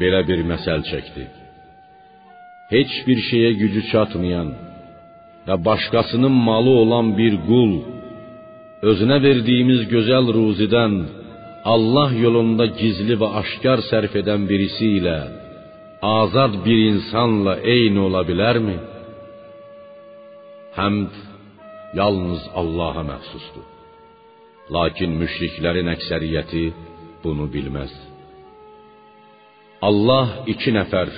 belə 0.00 0.20
bir 0.28 0.40
məsəl 0.52 0.80
çəkdi. 0.90 1.24
Heç 2.74 2.92
bir 3.06 3.18
şeyə 3.28 3.50
gücü 3.62 3.82
çatmayan 3.90 4.48
və 5.46 5.56
başqasının 5.68 6.34
malı 6.48 6.72
olan 6.82 7.06
bir 7.18 7.34
qul 7.48 7.72
özünə 8.90 9.18
verdiyimiz 9.26 9.86
gözəl 9.94 10.26
ruzidən 10.36 10.94
Allah 11.74 12.10
yolunda 12.24 12.66
gizli 12.80 13.14
və 13.20 13.28
aşkar 13.40 13.80
sərf 13.90 14.12
edən 14.20 14.42
birisi 14.50 14.88
ilə 14.98 15.18
azad 16.14 16.54
bir 16.66 16.78
insanla 16.92 17.54
eyni 17.74 18.00
ola 18.06 18.22
bilərmi? 18.30 18.76
Həmd 20.78 21.12
yalnız 22.00 22.42
Allaha 22.60 23.02
məxsusdur. 23.12 23.66
Lakin 24.74 25.10
müşriklərin 25.20 25.88
əksəriyyəti 25.94 26.64
bunu 27.24 27.46
bilməz. 27.54 27.92
Allah 29.88 30.26
iki 30.52 30.70
nəfər 30.78 31.10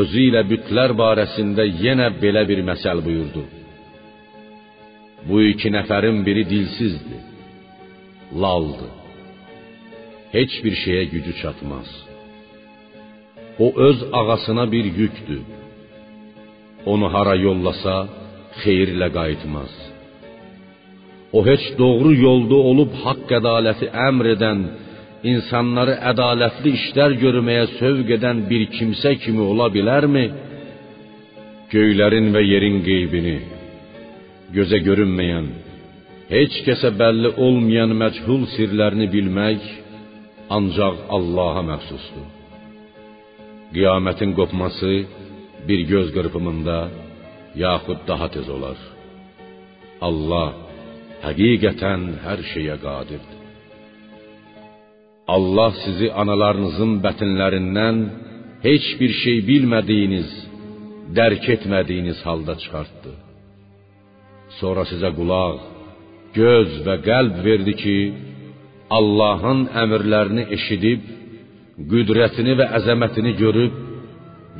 özü 0.00 0.22
ilə 0.28 0.42
bütlər 0.50 0.90
barəsində 1.02 1.64
yenə 1.84 2.08
belə 2.22 2.42
bir 2.50 2.60
məsəl 2.70 2.98
buyurdu. 3.06 3.44
Bu 5.28 5.36
iki 5.52 5.70
nəfərin 5.76 6.18
biri 6.26 6.44
dilsizdir, 6.52 7.22
laldır. 8.42 8.92
Heç 10.36 10.52
bir 10.64 10.74
şeyə 10.82 11.04
gücü 11.14 11.32
çatmaz. 11.42 11.88
O 13.58 13.72
öz 13.76 14.04
ağasına 14.12 14.72
bir 14.72 14.84
yükdür. 14.84 15.42
Onu 16.86 17.06
hara 17.14 17.34
yollasa, 17.46 17.96
xeyirlə 18.62 19.08
qayıtmaz. 19.18 19.72
O 21.36 21.46
heç 21.46 21.64
doğru 21.78 22.10
yolda 22.26 22.58
olub 22.70 22.92
haqq 23.04 23.30
ədaləti 23.38 23.86
əmr 24.08 24.26
edən, 24.34 24.60
insanları 25.32 25.94
ədalətli 26.10 26.74
işlər 26.78 27.16
görməyə 27.24 27.64
sövq 27.78 28.12
edən 28.18 28.44
bir 28.50 28.66
kimsə 28.76 29.14
kimi 29.22 29.42
ola 29.52 29.70
bilərmi? 29.76 30.26
Göylərin 31.74 32.28
və 32.34 32.42
yerin 32.52 32.78
qeybini, 32.88 33.38
gözə 34.56 34.78
görünməyən, 34.88 35.48
heç 36.34 36.60
kəsə 36.66 36.92
bəlli 37.00 37.34
olmayan 37.46 37.96
məchul 38.02 38.46
sirlərini 38.54 39.10
bilmək 39.16 39.66
ancaq 40.56 40.96
Allaha 41.16 41.62
məxsusdur. 41.72 42.33
Qiyamətin 43.74 44.30
qopması 44.38 44.92
bir 45.68 45.80
göz 45.92 46.08
qırpımında 46.16 46.78
yaxud 47.66 48.00
daha 48.10 48.26
tez 48.34 48.48
olar. 48.56 48.78
Allah 50.08 50.50
həqiqətən 51.26 52.02
hər 52.24 52.40
şeyə 52.52 52.76
qadirdir. 52.86 53.40
Allah 55.34 55.72
sizi 55.84 56.08
analarınızın 56.22 56.92
bətnlərindən 57.04 57.98
heç 58.66 58.86
bir 59.00 59.12
şey 59.22 59.38
bilmədiyiniz, 59.50 60.30
dərk 61.18 61.44
etmədiyiniz 61.54 62.18
halda 62.28 62.54
çıxartdı. 62.62 63.12
Sonra 64.58 64.84
sizə 64.92 65.10
qulaq, 65.18 65.56
göz 66.40 66.70
və 66.86 66.96
qəlb 67.08 67.34
verdi 67.48 67.74
ki, 67.82 67.98
Allahın 68.98 69.60
əmrlərini 69.82 70.44
eşidib, 70.56 71.02
qüdrətini 71.78 72.54
və 72.58 72.66
əzəmətini 72.78 73.32
görüb, 73.38 73.78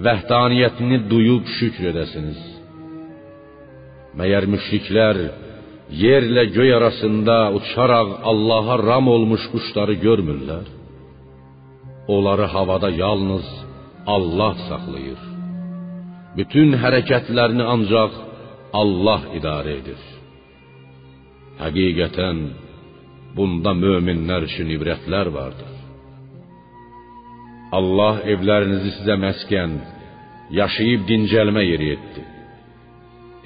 vəhdaniyyətini 0.06 0.98
duyub 1.10 1.46
şükr 1.58 1.90
edəsiniz. 1.92 2.40
Məyər 4.18 4.46
müşriklər 4.50 5.20
yerlə 6.04 6.44
göy 6.56 6.74
arasında 6.78 7.36
uçaraq 7.58 8.08
Allaha 8.30 8.78
ram 8.88 9.08
olmuş 9.14 9.42
quşları 9.52 9.94
görmürlər? 10.06 10.66
Onları 12.14 12.46
havada 12.54 12.90
yalnız 12.90 13.46
Allah 14.06 14.54
saxlayır. 14.68 15.20
Bütün 16.36 16.74
hərəkətlərini 16.82 17.64
ancaq 17.74 18.12
Allah 18.80 19.22
idarə 19.38 19.78
edir. 19.80 20.02
Həqiqətən 21.62 22.38
bunda 23.36 23.72
möminlər 23.84 24.50
üçün 24.50 24.74
ibrətlər 24.76 25.30
vardır. 25.38 25.73
Allah 27.78 28.20
evlərinizi 28.32 28.90
sizə 28.98 29.16
məskən, 29.24 29.72
yaşayıb 30.60 31.02
dincəlmə 31.10 31.62
yeri 31.70 31.88
etdi. 31.96 32.22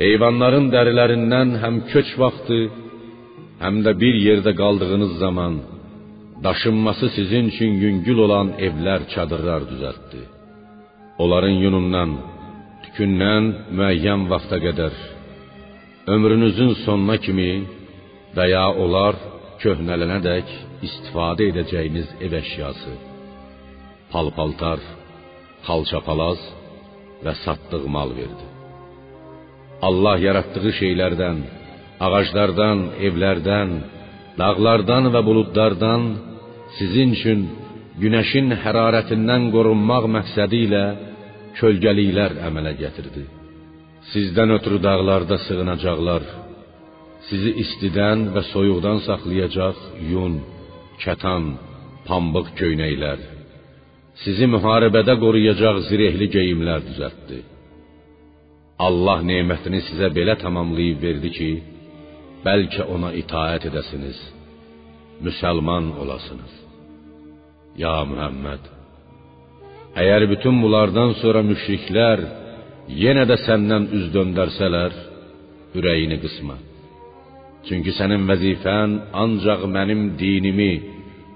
Heyvanların 0.02 0.68
dərilərindən 0.74 1.56
həm 1.62 1.76
köç 1.92 2.12
vaxtı, 2.22 2.60
həm 3.62 3.82
də 3.86 3.92
bir 4.02 4.14
yerdə 4.26 4.52
qaldığınız 4.60 5.12
zaman 5.24 5.54
daşınması 6.44 7.06
sizin 7.16 7.44
üçün 7.52 7.72
yüngül 7.84 8.18
olan 8.26 8.48
evlər, 8.66 9.00
çadırlar 9.14 9.62
düzəltdi. 9.70 10.20
Onların 11.22 11.56
yunundan, 11.64 12.10
tükündən 12.84 13.44
müəyyən 13.78 14.28
vaxta 14.32 14.58
qədər 14.66 14.94
ömrünüzün 16.14 16.72
sonuna 16.84 17.16
kimi 17.24 17.50
və 18.36 18.44
ya 18.54 18.66
onlar 18.84 19.18
köhnələnədək 19.62 20.48
istifadə 20.86 21.48
edəcəyiniz 21.50 22.08
ev 22.24 22.32
əşyası, 22.42 22.92
palpaltar, 24.12 24.80
xalçapalaz 25.66 26.40
və 27.24 27.34
satdıq 27.44 27.84
mal 27.94 28.10
verdi. 28.18 28.46
Allah 29.88 30.16
yaratdığı 30.26 30.72
şeylərdən, 30.80 31.38
ağaclardan, 32.06 32.78
evlərdən, 33.06 33.70
dağlardan 34.40 35.10
və 35.14 35.20
buludlardan 35.28 36.02
sizin 36.78 37.14
üçün 37.18 37.40
günəşin 38.02 38.54
hərarətindən 38.64 39.48
qorunmaq 39.54 40.04
məqsədi 40.16 40.58
ilə 40.66 40.84
kölgəliklər 41.58 42.38
əmələ 42.48 42.72
gətirdi. 42.82 43.24
Sizdən 44.12 44.54
ötürü 44.56 44.78
dağlarda 44.86 45.36
sığınacaqlar, 45.46 46.22
sizi 47.28 47.50
istidən 47.62 48.28
və 48.34 48.42
soyuqdan 48.52 49.02
saxlayacaq 49.08 49.78
yun, 50.12 50.38
kətan, 51.02 51.44
pambıq 52.08 52.54
köynəklər, 52.60 53.18
sizi 54.24 54.46
müharibədə 54.54 55.14
qoruyacaq 55.22 55.76
zirehli 55.88 56.26
geyimlər 56.34 56.80
düzəltdi. 56.88 57.38
Allah 58.86 59.22
nemətini 59.30 59.80
sizə 59.88 60.08
belə 60.16 60.34
tamamlayıb 60.42 60.98
verdi 61.02 61.30
ki, 61.36 61.50
bəlkə 62.44 62.86
ona 62.94 63.10
itaət 63.22 63.68
edəsiniz, 63.70 64.18
müsəlman 65.26 65.90
olasınız. 66.02 66.52
Ya 67.82 67.96
Muhammed, 68.10 68.62
əgər 70.02 70.26
bütün 70.32 70.60
bunlardan 70.62 71.14
sonra 71.22 71.42
müşriklər 71.50 72.22
yenə 73.02 73.24
də 73.30 73.36
səndən 73.46 73.90
üz 73.98 74.06
döndərsələr, 74.14 74.94
ürəyini 75.78 76.18
qısma. 76.22 76.56
Çünki 77.66 77.92
sənin 77.98 78.22
vəzifən 78.30 78.94
ancaq 79.22 79.66
mənim 79.74 80.02
dinimi, 80.20 80.72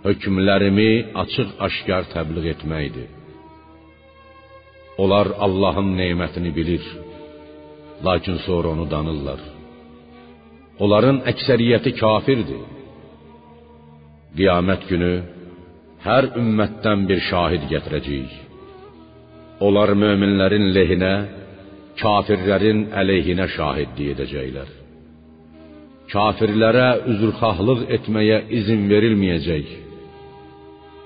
hökmlərimi 0.06 0.90
açıq-aşkar 1.22 2.08
təbliğ 2.14 2.46
etməkdir. 2.54 3.08
Onlar 5.02 5.26
Allahın 5.46 5.90
nemətini 6.00 6.50
bilir, 6.58 6.84
lakin 8.06 8.36
sonra 8.46 8.68
onu 8.74 8.86
danırlar. 8.90 9.40
Onların 10.82 11.18
əksəriyyəti 11.32 11.92
kafirdir. 12.02 12.62
Qiyamət 14.36 14.88
günü 14.90 15.12
hər 16.06 16.28
ümmətdən 16.40 17.06
bir 17.08 17.20
şahid 17.30 17.68
gətirəcəyik. 17.72 18.34
Onlar 19.66 19.92
möminlərin 20.04 20.66
lehinə, 20.76 21.14
kafirlərin 22.02 22.86
əleyhinə 23.00 23.46
şahidlik 23.56 24.14
edəcəklər. 24.14 24.70
Kafirlərə 26.12 26.88
üzrxahlıq 27.12 27.86
etməyə 27.96 28.38
izin 28.58 28.88
verilməyəcək. 28.90 29.68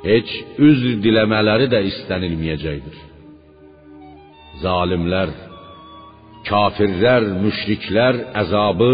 Heç 0.06 0.30
üzr 0.68 1.00
diləmələri 1.02 1.66
də 1.72 1.80
istənilməyəcəkdir. 1.90 2.98
Zalimlər, 4.62 5.32
kafirlər, 6.46 7.26
müşriklər 7.42 8.20
əzabı, 8.42 8.92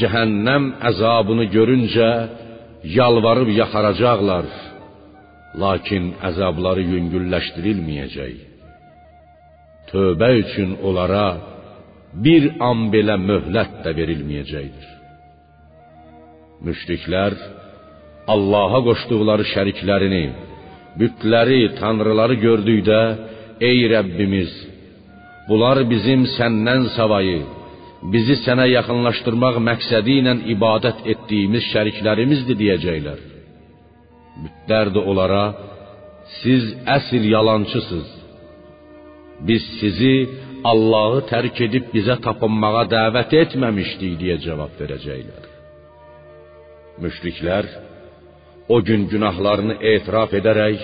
cəhənnəm 0.00 0.72
əzabını 0.90 1.46
görüncə 1.54 2.10
yalvarıb 2.96 3.52
yaxaracaqlar. 3.60 4.48
Lakin 5.62 6.10
əzabları 6.28 6.82
yüngülləşdirilməyəcək. 6.92 8.34
Tövbə 9.92 10.30
üçün 10.42 10.74
onlara 10.82 11.28
bir 12.24 12.50
an 12.68 12.88
belə 12.92 13.16
möhlət 13.28 13.78
də 13.84 13.94
verilməyəcəkdir. 14.00 14.90
Müşriklər 16.66 17.36
Allaha 18.34 18.80
qoşduqları 18.88 19.44
şəriklərini, 19.52 20.24
bütləri, 21.00 21.60
tanrıları 21.80 22.36
gördükdə, 22.46 23.00
ey 23.68 23.84
Rəbbimiz, 23.92 24.52
bunlar 25.48 25.82
bizim 25.92 26.24
səndən 26.36 26.88
savayı, 26.96 27.40
bizi 28.12 28.36
sənə 28.44 28.66
yaxınlaşdırmaq 28.72 29.60
məqsədi 29.68 30.18
ilə 30.20 30.34
ibadət 30.54 31.06
etdiyimiz 31.12 31.70
şəriklərimizdir 31.72 32.58
deyəcəklər. 32.62 33.22
Bütlər 34.42 34.92
də 34.94 35.06
onlara, 35.10 35.44
siz 36.40 36.74
əsl 36.98 37.30
yalançısınız. 37.36 38.10
Biz 39.48 39.64
sizi 39.80 40.14
Allahı 40.70 41.20
tərk 41.30 41.60
edib 41.66 41.90
bizə 41.94 42.16
tapınmağa 42.26 42.86
dəvət 42.90 43.34
etməmişdik 43.42 44.16
deyə 44.22 44.36
cavab 44.44 44.72
verəcəklər. 44.80 45.44
Müşriklər 47.04 47.68
o 48.68 48.82
gün 48.82 49.06
günahlarını 49.12 49.76
etiraf 49.92 50.34
edərək 50.40 50.78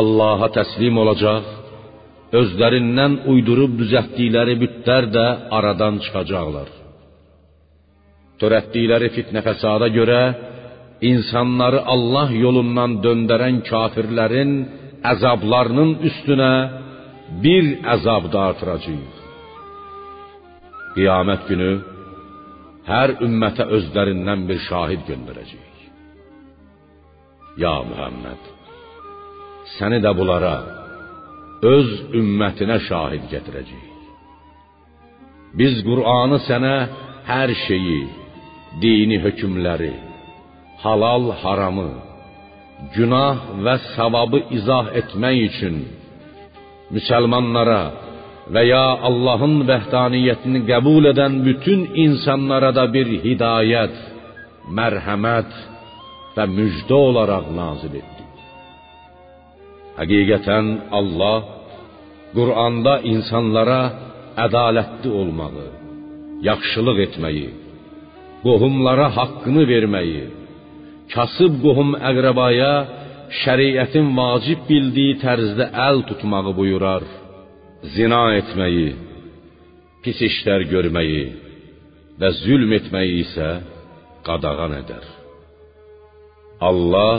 Allaha 0.00 0.48
təslim 0.58 0.98
olacaq, 1.02 1.44
özlərindən 2.40 3.22
uydurub 3.32 3.76
düzəltdikləri 3.80 4.56
bütlər 4.62 5.08
də 5.16 5.26
aradan 5.58 6.00
çıxacaqlar. 6.04 6.68
Törətdikləri 8.40 9.08
fitnə 9.16 9.40
fəsada 9.46 9.88
görə 9.98 10.20
insanları 11.12 11.80
Allah 11.94 12.32
yolundan 12.44 12.98
döndərən 13.04 13.62
kafirlərin 13.70 14.52
əzablarının 15.12 15.92
üstünə 16.08 16.52
bir 17.44 17.70
əzab 17.94 18.28
da 18.32 18.48
artıracağıq. 18.50 19.22
Qiyamət 20.96 21.48
günü 21.50 21.70
hər 22.90 23.16
ümmətə 23.26 23.66
özlərindən 23.78 24.44
bir 24.48 24.60
şahid 24.68 25.02
göndərəcəyik. 25.10 25.65
Ya 27.56 27.76
Muhammed, 27.88 28.42
səni 29.78 29.98
də 30.04 30.10
bunlara 30.18 30.56
öz 31.74 31.90
ümmətinə 32.18 32.76
şahid 32.88 33.22
gətirəcəyik. 33.32 33.94
Biz 35.56 35.78
Qur'anı 35.86 36.38
sənə 36.48 36.74
hər 37.30 37.50
şeyi, 37.66 38.02
dini 38.82 39.16
hökmləri, 39.24 39.94
halal 40.82 41.30
haramı, 41.40 41.92
günah 42.96 43.38
və 43.64 43.76
savabı 43.94 44.42
izah 44.58 44.90
etmək 45.00 45.38
üçün 45.46 45.78
müsəlmanlara 46.92 47.84
və 48.52 48.66
ya 48.72 48.84
Allahın 49.08 49.56
vəhdaniyyətini 49.70 50.60
qəbul 50.68 51.08
edən 51.14 51.40
bütün 51.48 51.88
insanlara 52.04 52.74
da 52.78 52.84
bir 52.94 53.08
hidayət, 53.24 53.96
mərhəmət 54.78 55.56
və 56.36 56.44
müjdə 56.56 56.96
olaraq 57.08 57.46
nazil 57.60 57.94
etdi. 58.00 58.24
Həqiqətən 59.98 60.66
Allah 60.98 61.38
Quranda 62.36 62.98
insanlara 63.12 63.80
ədalətli 64.44 65.10
olmağı, 65.20 65.68
yaxşılıq 66.48 66.98
etməyi, 67.06 67.48
qohumlara 68.44 69.06
haqqını 69.18 69.64
verməyi, 69.72 70.24
kasıb 71.14 71.54
qohum 71.64 71.94
əqrəbaya 72.10 72.72
şəriətin 73.42 74.12
vacib 74.18 74.60
bildiyi 74.68 75.16
tərzdə 75.24 75.70
əl 75.88 76.04
tutmağı 76.10 76.52
buyurar. 76.58 77.04
Zina 77.96 78.22
etməyi, 78.40 78.88
pis 80.02 80.20
işlər 80.28 80.66
görməyi 80.72 81.24
və 82.20 82.32
zülm 82.42 82.72
etməyi 82.78 83.22
isə 83.24 83.48
qadağan 84.26 84.82
edər. 84.82 85.15
Allah 86.60 87.14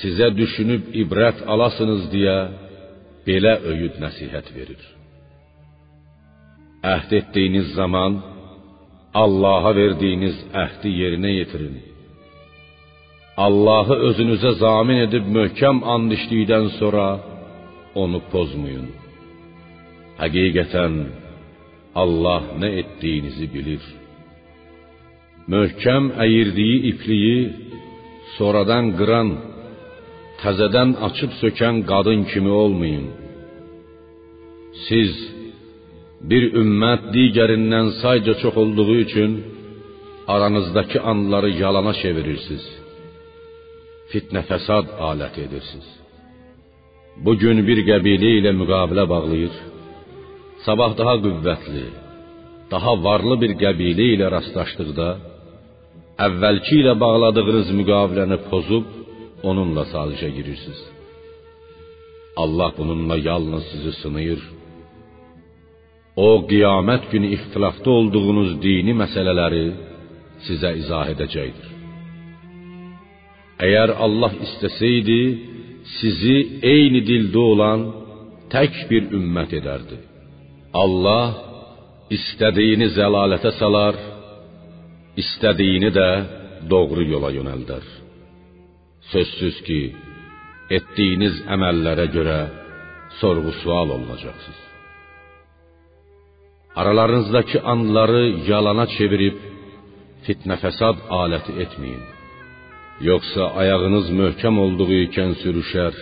sizə 0.00 0.30
düşünüb 0.36 0.90
ibrət 1.02 1.44
alasınız 1.46 2.08
deyə 2.12 2.38
belə 3.26 3.54
öyüd 3.70 3.98
nəsihət 4.02 4.50
verir. 4.56 4.82
Əhd 6.94 7.12
etdiyiniz 7.20 7.72
zaman 7.78 8.20
Allaha 9.14 9.70
verdiyiniz 9.76 10.36
əhdi 10.64 10.90
yerinə 11.00 11.30
yetirin. 11.38 11.76
Allahı 13.46 13.96
özünüzə 14.08 14.52
zamin 14.58 15.04
edib 15.06 15.26
möhkəm 15.36 15.82
and 15.94 16.12
içdikdən 16.16 16.66
sonra 16.78 17.06
onu 18.02 18.20
pozmayın. 18.32 18.88
Həqiqətən 20.20 20.94
Allah 22.02 22.42
nə 22.60 22.68
etdiyinizi 22.80 23.46
bilir. 23.54 23.84
Möhkəm 25.54 26.04
əyirdiyi 26.24 26.76
ipliyi 26.90 27.38
sonradan 28.36 28.86
qıran, 28.98 29.28
təzədən 30.42 30.90
açıb 31.08 31.32
sökən 31.42 31.76
qadın 31.90 32.20
kimi 32.30 32.52
olmayın. 32.62 33.06
Siz 34.86 35.12
bir 36.30 36.42
ümmət 36.62 37.02
digərindən 37.16 37.88
sayca 38.02 38.34
çox 38.42 38.54
olduğu 38.62 38.94
üçün 39.04 39.32
aranızdakı 40.34 40.98
anları 41.10 41.50
yalana 41.62 41.92
çevirirsiniz. 42.02 42.64
Fitnə 44.10 44.42
fəsad 44.50 44.86
alət 45.10 45.36
edirsiniz. 45.46 45.88
Bu 47.24 47.32
gün 47.42 47.62
bir 47.68 47.78
qəbilə 47.90 48.30
ilə 48.40 48.52
müqabilə 48.60 49.04
bağlayır, 49.12 49.54
sabah 50.66 50.90
daha 51.00 51.14
qüvvətli, 51.24 51.86
daha 52.72 52.92
varlı 53.06 53.36
bir 53.42 53.52
qəbilə 53.62 54.06
ilə 54.14 54.26
rastlaşdıqda 54.36 55.08
əvvəlki 56.22 56.76
ilə 56.82 56.94
bağladığınız 57.04 57.70
müqaviləni 57.80 58.38
pozub 58.50 58.86
onunla 59.50 59.84
sazişə 59.92 60.28
girirsiniz. 60.36 60.80
Allah 62.42 62.70
bununla 62.78 63.16
yalnız 63.16 63.64
sizi 63.72 63.92
sınayır. 64.02 64.40
O 66.16 66.28
qiyamət 66.50 67.10
günü 67.12 67.28
ixtilafda 67.36 67.90
olduğunuz 67.90 68.50
dini 68.62 68.94
məsələləri 69.02 69.64
sizə 70.46 70.70
izah 70.82 71.10
edəcəkdir. 71.14 71.70
Əgər 73.66 73.90
Allah 74.04 74.32
istəsəydi, 74.46 75.20
sizi 75.98 76.36
eyni 76.74 77.02
dildə 77.08 77.40
olan 77.52 77.80
tək 78.54 78.84
bir 78.90 79.10
ümmət 79.18 79.54
edərdi. 79.60 79.98
Allah 80.82 81.26
istədiyini 82.16 82.90
zəlalətə 82.98 83.54
salar, 83.60 83.94
istədiyini 85.22 85.90
də 85.98 86.08
doğru 86.70 87.04
yola 87.12 87.30
yönəldər. 87.38 87.84
Sözsüz 89.12 89.56
ki, 89.66 89.80
etdiyiniz 90.76 91.42
əməllərə 91.54 92.06
görə 92.16 92.38
sorğu-sual 93.20 93.88
olunacaqsınız. 93.96 94.62
Aralarınızdakı 96.80 97.58
anları 97.72 98.22
yalana 98.50 98.86
çevirib 98.96 99.36
fitnə 100.24 100.56
fəsad 100.62 101.04
aləti 101.22 101.52
etməyin. 101.64 102.02
Yoxsa 103.10 103.44
ayağınız 103.60 104.06
möhkəm 104.20 104.58
olduğu 104.64 104.92
ikən 105.06 105.32
sürüşər, 105.42 105.94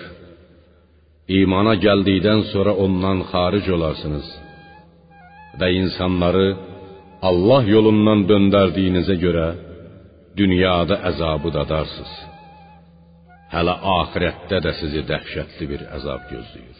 imana 1.40 1.74
gəldikdən 1.84 2.40
sonra 2.52 2.72
ondan 2.84 3.18
xaric 3.30 3.66
olarsınız 3.76 4.26
və 5.60 5.68
insanları 5.80 6.46
Allah 7.28 7.62
yolundan 7.74 8.24
döndərdiyinizə 8.30 9.16
görə 9.24 9.48
dünyada 10.40 10.96
əzabı 11.10 11.52
dadarsınız. 11.56 12.14
Hələ 13.54 13.74
axirətdə 13.98 14.58
də 14.64 14.72
sizi 14.80 15.02
dəhşətli 15.10 15.64
bir 15.72 15.82
əzab 15.96 16.22
gözləyir. 16.32 16.78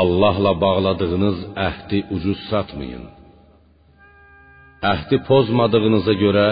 Allahla 0.00 0.52
bağladığınız 0.64 1.38
əhdi 1.68 1.98
ucuz 2.16 2.40
satmayın. 2.50 3.06
Əhdi 4.92 5.16
pozmadığınıza 5.28 6.14
görə 6.24 6.48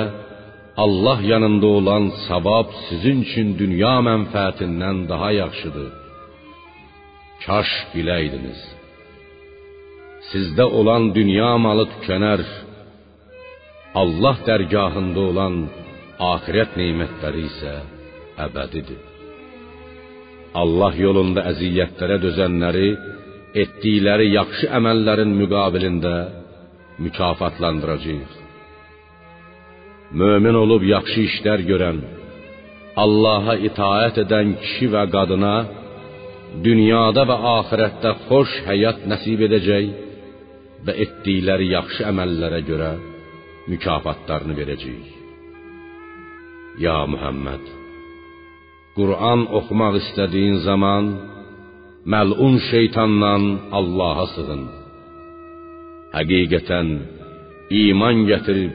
Allah 0.84 1.18
yanında 1.32 1.68
olan 1.78 2.04
savab 2.28 2.68
sizin 2.88 3.22
üçün 3.26 3.48
dünya 3.62 3.94
mənfəətindən 4.08 4.98
daha 5.12 5.30
yaxşıdır. 5.42 5.88
Kaş 7.46 7.70
biləydiniz. 7.94 8.77
Sizdə 10.28 10.64
olan 10.78 11.04
dünya 11.16 11.54
malı 11.64 11.86
tükənər. 11.92 12.40
Allah 14.00 14.40
dərgahında 14.48 15.20
olan 15.30 15.54
axirət 16.32 16.74
nemətləri 16.76 17.44
isə 17.48 17.76
əbədidir. 18.46 18.98
Allah 20.62 20.92
yolunda 21.04 21.44
əziyyətlərə 21.52 22.18
dözənləri 22.26 22.90
etdikləri 23.62 24.26
yaxşı 24.34 24.68
əməllərin 24.78 25.32
müqabilində 25.40 26.14
mükafatlandıracağıq. 27.04 28.34
Mömin 30.20 30.56
olub 30.64 30.84
yaxşı 30.94 31.24
işlər 31.30 31.64
görən, 31.70 32.02
Allaha 33.04 33.54
itaət 33.68 34.20
edən 34.24 34.52
kişi 34.60 34.90
və 34.92 35.06
qadına 35.14 35.54
dünyada 36.66 37.24
və 37.30 37.36
axirətdə 37.54 38.14
xoş 38.26 38.54
həyat 38.68 39.04
nəsib 39.12 39.44
edəcək 39.48 40.07
və 40.86 40.94
etdikləri 41.04 41.70
yaxşı 41.74 42.06
əməllərə 42.10 42.60
görə 42.70 42.90
mükafatlarını 43.70 44.54
verəcəyik. 44.60 45.08
Ya 46.84 46.98
Muhammed, 47.12 47.64
Qur'an 48.98 49.40
oxumaq 49.58 49.94
istədiyin 50.02 50.58
zaman 50.68 51.04
məlun 52.12 52.54
şeytandan 52.70 53.44
Allaha 53.78 54.26
sığın. 54.34 54.62
Həqiqətən 56.16 56.88
iman 57.82 58.16
gətirib 58.30 58.74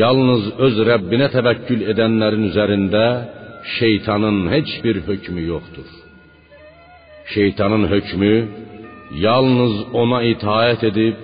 yalnız 0.00 0.44
öz 0.66 0.76
Rəbbinə 0.90 1.28
təvəkkül 1.36 1.80
edənlərin 1.92 2.48
üzərində 2.50 3.04
şeytanın 3.78 4.38
heç 4.54 4.70
bir 4.84 4.96
hökmü 5.08 5.42
yoxdur. 5.52 5.88
Şeytanın 7.34 7.84
hökmü 7.92 8.34
yalnız 9.26 9.74
ona 10.02 10.20
itaət 10.32 10.82
edib 10.90 11.16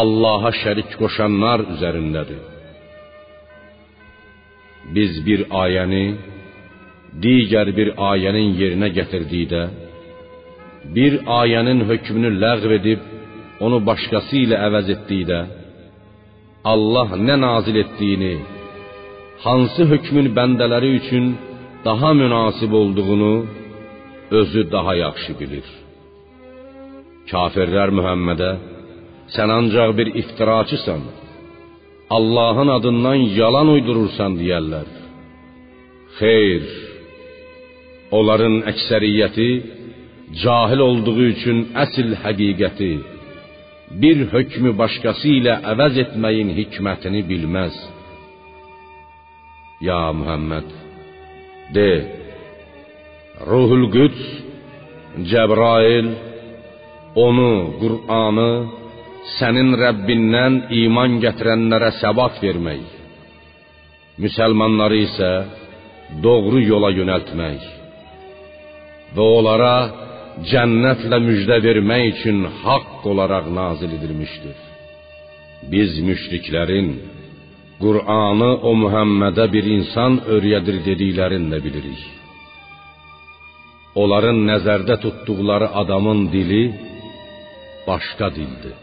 Allaha 0.00 0.50
şərik 0.62 0.90
qoşanlar 1.00 1.66
üzərindədir. 1.74 2.42
Biz 4.94 5.12
bir 5.26 5.40
ayəni 5.62 6.04
digər 7.24 7.68
bir 7.78 7.88
ayənin 8.10 8.54
yerinə 8.60 8.88
gətirdikdə 8.98 9.62
bir 10.94 11.12
ayənin 11.40 11.84
hökmünü 11.90 12.30
ləğv 12.42 12.70
edib 12.78 13.00
onu 13.64 13.78
başqası 13.88 14.36
ilə 14.44 14.56
əvəz 14.68 14.88
etdikdə 14.96 15.40
Allah 16.72 17.08
nə 17.28 17.36
nazil 17.46 17.76
etdiyini, 17.84 18.34
hansı 19.44 19.82
hökmün 19.92 20.28
bəndələri 20.36 20.90
üçün 21.00 21.24
daha 21.84 22.10
münasib 22.22 22.72
olduğunu 22.80 23.34
özü 24.38 24.62
daha 24.72 24.94
yaxşı 25.04 25.32
bilir. 25.40 25.66
Kafirlər 27.30 27.90
Muhammedə 27.98 28.50
sən 29.34 29.48
ancaq 29.58 29.90
bir 29.98 30.08
iftiraçısan. 30.20 31.02
Allahın 32.16 32.70
adından 32.78 33.20
yalan 33.40 33.68
uydurursan 33.74 34.32
deyərlər. 34.40 34.88
Xeyr. 36.18 36.64
Onların 38.18 38.56
əksəriyyəti 38.72 39.48
cahil 40.42 40.80
olduğu 40.88 41.20
üçün 41.32 41.58
əsl 41.84 42.08
həqiqəti 42.24 42.92
bir 44.02 44.18
hökmü 44.32 44.72
başqası 44.82 45.28
ilə 45.38 45.54
əvəz 45.72 45.94
etməyin 46.04 46.50
hikmətini 46.58 47.22
bilməz. 47.30 47.76
Ya 49.88 50.02
Muhammed, 50.18 50.68
de, 51.74 51.90
Ruhul 53.50 53.86
Qüds, 53.94 54.22
Cəbrail, 55.30 56.08
onu, 57.26 57.54
Qur'anı 57.80 58.52
sənin 59.38 59.74
Rəbbindən 59.78 60.54
iman 60.82 61.18
gətirənlərə 61.22 61.92
səbat 62.00 62.40
vermək, 62.42 62.82
müsəlmanları 64.22 64.98
isə 65.06 65.30
doğru 66.24 66.60
yola 66.66 66.90
yönəltmək 66.98 67.68
və 69.16 69.28
onlara 69.38 69.74
cənnətlə 70.50 71.18
müjdə 71.28 71.58
vermək 71.66 72.04
üçün 72.12 72.44
haqq 72.62 73.06
olaraq 73.12 73.48
nazil 73.60 73.90
edilmişdir. 73.98 74.58
Biz 75.72 75.90
müşriklərin 76.08 76.88
Qur'anı 77.82 78.50
o 78.68 78.72
Muhammedə 78.82 79.44
bir 79.54 79.64
insan 79.76 80.20
öyrədir 80.34 80.76
dediklərini 80.88 81.48
də 81.52 81.58
bilirik. 81.64 82.02
Onların 84.02 84.38
nəzərdə 84.50 84.96
tutduqları 85.04 85.68
adamın 85.82 86.20
dili 86.34 86.62
başqa 87.86 88.28
dildir. 88.38 88.76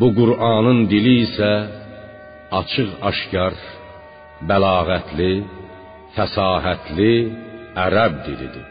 Bu 0.00 0.08
Qur'anın 0.18 0.78
dili 0.92 1.14
isə 1.26 1.52
açıq-aşkar, 2.58 3.54
bəlağətli, 4.48 5.32
fəsahətli 6.14 7.14
ərəb 7.86 8.14
dilidir. 8.26 8.68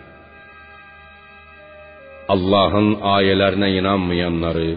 Allahın 2.34 2.90
ayələrinə 3.16 3.70
inanmayanları 3.80 4.70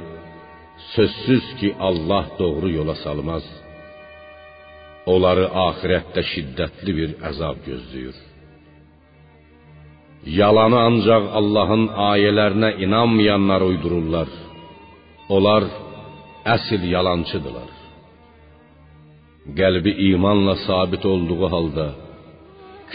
sözsüz 0.94 1.44
ki, 1.58 1.68
Allah 1.88 2.26
doğru 2.38 2.68
yola 2.78 2.96
salmaz. 3.04 3.46
Onları 5.12 5.46
axirətdə 5.68 6.22
şiddətli 6.32 6.92
bir 6.98 7.10
əzab 7.30 7.58
gözləyir. 7.68 8.16
Yalanı 10.40 10.78
ancaq 10.88 11.24
Allahın 11.40 11.84
ayələrinə 12.10 12.70
inanmayanlar 12.84 13.60
uydururlar. 13.70 14.28
Onlar 15.36 15.64
əsl 16.54 16.82
yalançıdırlar. 16.94 17.72
Qəlbi 19.58 19.92
imanla 20.10 20.54
sabit 20.66 21.04
olduğu 21.12 21.44
halda 21.54 21.86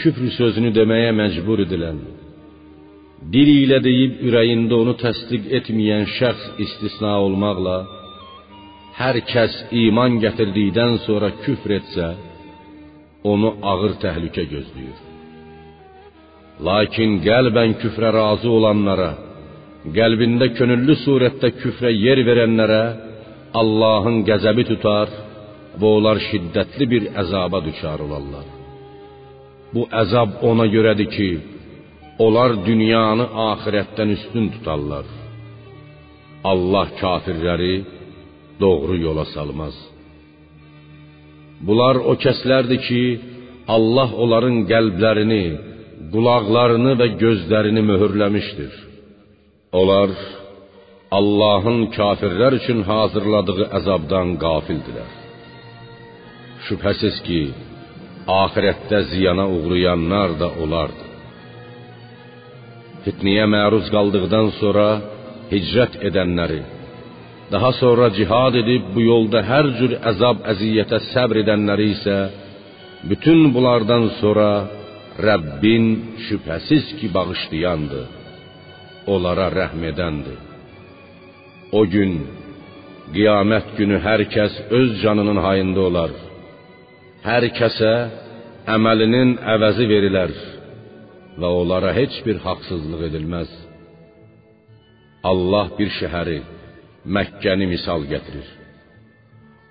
küfr 0.00 0.24
sözünü 0.38 0.70
deməyə 0.78 1.10
məcbur 1.20 1.58
edilən 1.66 1.98
dili 3.32 3.56
ilə 3.64 3.78
deyib 3.84 4.20
ürəyində 4.28 4.74
onu 4.82 4.94
təsdiq 5.04 5.48
etməyən 5.58 6.06
şəxs 6.16 6.46
istisna 6.64 7.12
olmaqla 7.26 7.76
hər 9.00 9.16
kəs 9.32 9.54
iman 9.84 10.18
gətirdikdən 10.24 10.98
sonra 11.06 11.30
küfr 11.44 11.76
etsə, 11.78 12.08
onu 13.32 13.50
ağır 13.72 13.96
təhlükə 14.04 14.44
gözləyir. 14.52 14.98
Lakin 16.68 17.20
qəlbən 17.26 17.76
küfrə 17.82 18.10
razı 18.16 18.48
olanlara, 18.58 19.10
qəlbində 19.96 20.50
könüllü 20.58 20.96
surətdə 21.04 21.52
küfrə 21.60 21.92
yer 22.06 22.20
verənlərə 22.28 22.82
Allahın 23.60 24.22
qəzəbi 24.28 24.64
tutar 24.70 25.08
və 25.80 25.86
onlar 25.96 26.18
şiddətli 26.28 26.86
bir 26.92 27.08
əzaba 27.22 27.58
düçar 27.66 27.98
olarlar. 28.06 28.46
Bu 29.74 29.86
əzab 30.02 30.42
ona 30.50 30.66
görədir 30.74 31.08
ki, 31.16 31.30
Onlar 32.24 32.52
dünyanı 32.68 33.26
axirətdən 33.50 34.10
üstün 34.16 34.46
tutarlar. 34.54 35.06
Allah 36.50 36.88
kafirləri 37.02 37.74
doğru 38.62 38.96
yola 39.06 39.24
salmaz. 39.34 39.76
Bunlar 41.66 41.96
o 42.10 42.12
kəslərdir 42.24 42.80
ki, 42.88 43.02
Allah 43.76 44.10
onların 44.22 44.58
qəlblərini, 44.72 45.44
qulaqlarını 46.12 46.92
və 47.00 47.08
gözlərini 47.22 47.82
möhürləmişdir. 47.90 48.72
Onlar 49.80 50.12
Allahın 51.18 51.80
kafirlər 51.96 52.54
üçün 52.60 52.80
hazırladığı 52.90 53.64
əzabdan 53.78 54.36
qafildilər. 54.44 55.12
Şübhəsiz 56.66 57.16
ki, 57.26 57.40
axirətdə 58.42 59.00
ziyana 59.12 59.46
uğrayanlar 59.56 60.38
da 60.40 60.48
onlardır. 60.62 61.08
fitnəyə 63.04 63.46
məruz 63.54 63.86
qaldıqdan 63.94 64.48
sonra 64.60 64.88
hicrət 65.52 65.94
edənləri, 66.08 66.60
daha 67.52 67.70
sonra 67.80 68.10
cihad 68.18 68.58
edib 68.62 68.90
bu 68.94 69.00
yolda 69.06 69.40
hər 69.50 69.66
cür 69.78 69.96
əzab 70.10 70.44
əziyyətə 70.52 71.00
səbr 71.12 71.40
edənləri 71.42 71.86
isə 71.94 72.18
bütün 73.10 73.48
bunlardan 73.54 74.06
sonra 74.20 74.50
Rəbbin 75.28 75.86
şübhəsiz 76.26 76.94
ki 76.98 77.10
bağışlayandır. 77.16 78.06
Onlara 79.14 79.48
rəhm 79.58 79.82
edəndir. 79.90 80.49
O 81.72 81.84
gün 81.86 82.12
qiyamət 83.14 83.74
günü 83.78 83.98
hər 84.02 84.24
kəs 84.34 84.54
öz 84.78 84.90
canının 85.02 85.38
hayında 85.46 85.80
olar. 85.88 86.12
Hər 87.22 87.46
kəsə 87.58 87.92
əməlinin 88.74 89.36
əvəzi 89.54 89.86
verilər 89.92 90.32
və 91.40 91.50
onlara 91.60 91.92
heç 91.94 92.16
bir 92.26 92.40
haqsızlıq 92.46 93.04
edilməz. 93.08 93.50
Allah 95.30 95.68
bir 95.78 95.90
şəhəri, 96.00 96.40
Məkkəni 97.16 97.66
misal 97.70 98.02
gətirir. 98.10 98.48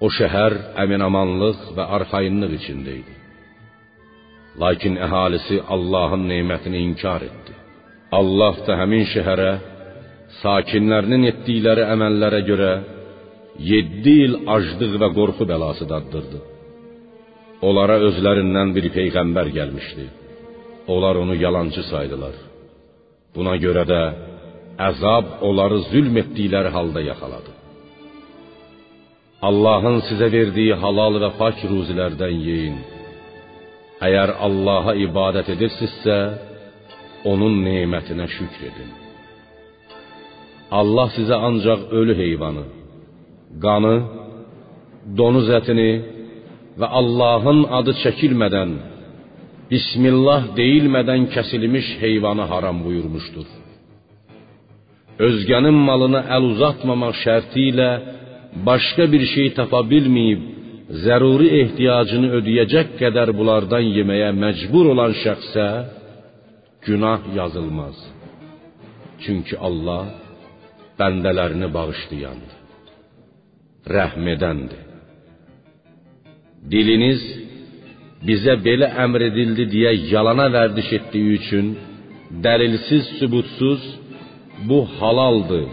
O 0.02 0.08
şəhər 0.18 0.56
əminamanlıq 0.82 1.60
və 1.78 1.86
arxayınlıq 1.98 2.56
içində 2.58 2.94
idi. 3.02 3.16
Lakin 4.62 4.96
əhalisi 5.06 5.60
Allahın 5.76 6.24
nemətini 6.32 6.80
inkar 6.88 7.22
etdi. 7.28 7.54
Allah 8.20 8.56
da 8.68 8.80
həmin 8.82 9.06
şəhərə 9.14 9.52
sakinlərinin 10.42 11.28
etdikləri 11.32 11.84
əməllərə 11.94 12.40
görə 12.50 12.72
7 13.60 14.16
il 14.26 14.36
aclıq 14.56 14.96
və 15.02 15.10
qorxu 15.18 15.48
bəlası 15.52 15.88
daddırdı. 15.90 16.40
Onlara 17.68 17.98
özlərindən 18.08 18.72
bir 18.76 18.88
peyğəmbər 18.96 19.50
gəlmişdi. 19.58 20.06
Onlar 20.94 21.16
onu 21.24 21.36
yalancı 21.36 21.84
saydılar. 21.92 22.36
Buna 23.36 23.56
görə 23.66 23.84
də 23.92 24.02
əzab 24.90 25.42
onları 25.48 25.80
zülm 25.92 26.16
etdikləri 26.22 26.72
halda 26.78 27.02
yaxaladı. 27.12 27.52
Allahın 29.50 30.00
sizə 30.08 30.28
verdiyi 30.38 30.76
halal 30.84 31.20
və 31.24 31.30
pak 31.42 31.60
ruzilərdən 31.72 32.40
yeyin. 32.48 32.80
Əgər 34.08 34.34
Allaha 34.48 34.96
ibadət 35.08 35.52
edirsinizsə, 35.56 36.18
onun 37.32 37.60
nemətinə 37.66 38.28
şükr 38.38 38.66
edin. 38.72 38.92
Allah 40.72 41.08
sizə 41.18 41.36
ancaq 41.48 41.82
ölü 42.00 42.16
heyvanı, 42.24 42.66
qanı, 43.64 43.96
donuz 45.18 45.50
ətini 45.60 45.92
və 46.80 46.88
Allahın 47.00 47.62
adı 47.80 47.94
çəkilmədən, 48.04 48.72
Bismillah 49.72 50.44
deyilmədən 50.60 51.28
kəsilmiş 51.34 51.88
heyvanı 52.04 52.46
haram 52.52 52.78
buyurmuşdur. 52.86 53.48
Özgənin 55.28 55.78
malına 55.90 56.22
əl 56.36 56.44
uzatmamaq 56.54 57.14
şərti 57.26 57.66
ilə 57.72 57.90
başqa 58.70 59.06
bir 59.14 59.24
şey 59.34 59.48
tapa 59.60 59.82
bilməyib, 59.92 60.42
zəruri 61.04 61.50
ehtiyacını 61.62 62.32
ödəyəcək 62.40 62.96
qədər 63.02 63.30
bunlardan 63.38 63.86
yeməyə 63.98 64.32
məcbur 64.44 64.90
olan 64.94 65.14
şəxsə 65.24 65.68
günah 66.88 67.22
yazılmaz. 67.40 67.98
Çünki 69.24 69.56
Allah 69.68 70.04
bəndələrini 71.00 71.70
bağışlayandır, 71.78 72.56
rəhm 73.96 74.26
edəndir. 74.36 74.84
Diliniz 76.72 77.22
bizə 78.28 78.56
belə 78.66 78.90
əmr 79.04 79.22
edildi 79.30 79.66
deyə 79.74 79.94
yalana 80.14 80.48
vərdiş 80.56 80.90
etdiyi 81.00 81.38
üçün 81.40 81.68
dəlilsiz, 82.46 83.06
sübutsuz 83.20 83.82
bu 84.70 84.80
halaldır, 85.00 85.68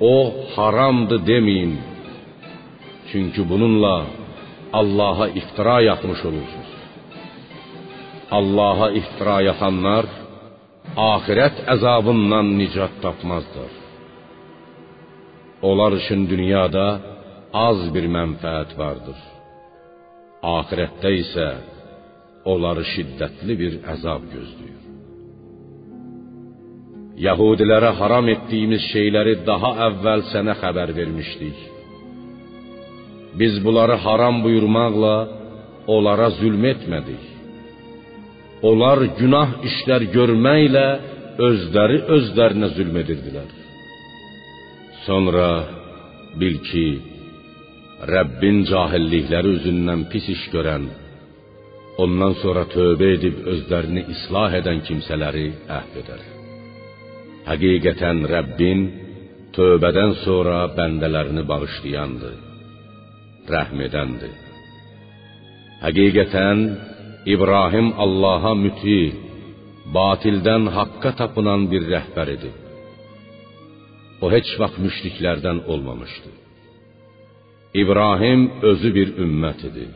o 0.00 0.16
haramdır 0.54 1.20
deməyin. 1.30 1.74
Çünki 3.10 3.42
bununla 3.50 3.96
Allaha 4.80 5.28
iftira 5.40 5.80
yapmış 5.80 6.20
olursunuz. 6.28 6.72
Allaha 8.38 8.88
iftira 9.00 9.36
yapanlar 9.50 10.04
axirət 11.12 11.56
əzabından 11.74 12.46
nicat 12.60 12.94
tapmazlar. 13.04 13.83
Onlar 15.68 15.92
üçün 16.00 16.20
dünyada 16.32 16.86
az 17.66 17.80
bir 17.94 18.06
mənfəət 18.16 18.72
vardır. 18.80 19.20
Axirətdə 20.56 21.10
isə 21.22 21.46
onları 22.52 22.84
şiddətli 22.94 23.54
bir 23.62 23.76
əzab 23.94 24.26
gözləyir. 24.34 24.82
Yahudilərə 27.26 27.94
haram 28.00 28.28
etdiyimiz 28.34 28.84
şeyləri 28.92 29.34
daha 29.48 29.70
əvvəl 29.88 30.26
sənə 30.32 30.58
xəbər 30.62 30.90
vermişdik. 30.98 31.58
Biz 33.40 33.54
bunları 33.64 33.96
haram 34.06 34.42
buyurmaqla 34.44 35.16
onlara 35.94 36.28
zülm 36.40 36.64
etmədik. 36.74 37.24
Onlar 38.68 38.98
günah 39.20 39.50
işlər 39.68 40.10
görməklə 40.16 40.86
özləri 41.48 41.98
özlərinə 42.16 42.74
zülm 42.76 42.96
edirdilər. 43.02 43.63
Sonra 45.06 45.48
bil 46.40 46.56
ki, 46.68 46.86
Rəbbin 48.14 48.58
cahillikləri 48.70 49.50
üzündən 49.58 50.06
pis 50.12 50.26
iş 50.34 50.42
görən, 50.54 50.86
ondan 52.04 52.34
sonra 52.42 52.64
tövbə 52.74 53.08
edib 53.16 53.42
özlərini 53.52 54.02
islah 54.14 54.56
edən 54.60 54.80
kimsələri 54.86 55.46
əhv 55.78 55.98
edər. 56.02 56.22
Həqiqətən 57.50 58.24
Rəbbin 58.34 58.82
tövbədən 59.56 60.16
sonra 60.24 60.58
bəndələrini 60.78 61.44
bağışlayandır, 61.50 62.34
rəhm 63.54 63.86
edəndir. 63.88 64.34
Həqiqətən 65.84 66.66
İbrahim 67.34 67.92
Allaha 68.04 68.52
müti, 68.64 69.00
batildən 69.96 70.68
haqqa 70.76 71.16
tapınan 71.20 71.68
bir 71.72 71.82
rəhbər 71.94 72.36
idi. 72.36 72.50
O 74.24 74.30
heç 74.32 74.48
vaxt 74.60 74.78
müşriklərdən 74.84 75.58
olmamışdı. 75.72 76.30
İbrahim 77.82 78.42
özü 78.70 78.90
bir 78.96 79.08
ümmət 79.24 79.64
idi. 79.68 79.86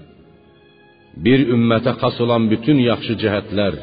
Bir 1.25 1.45
ümmətə 1.55 1.95
xas 2.01 2.19
olan 2.25 2.49
bütün 2.53 2.83
yaxşı 2.91 3.15
cəhətlər, 3.23 3.79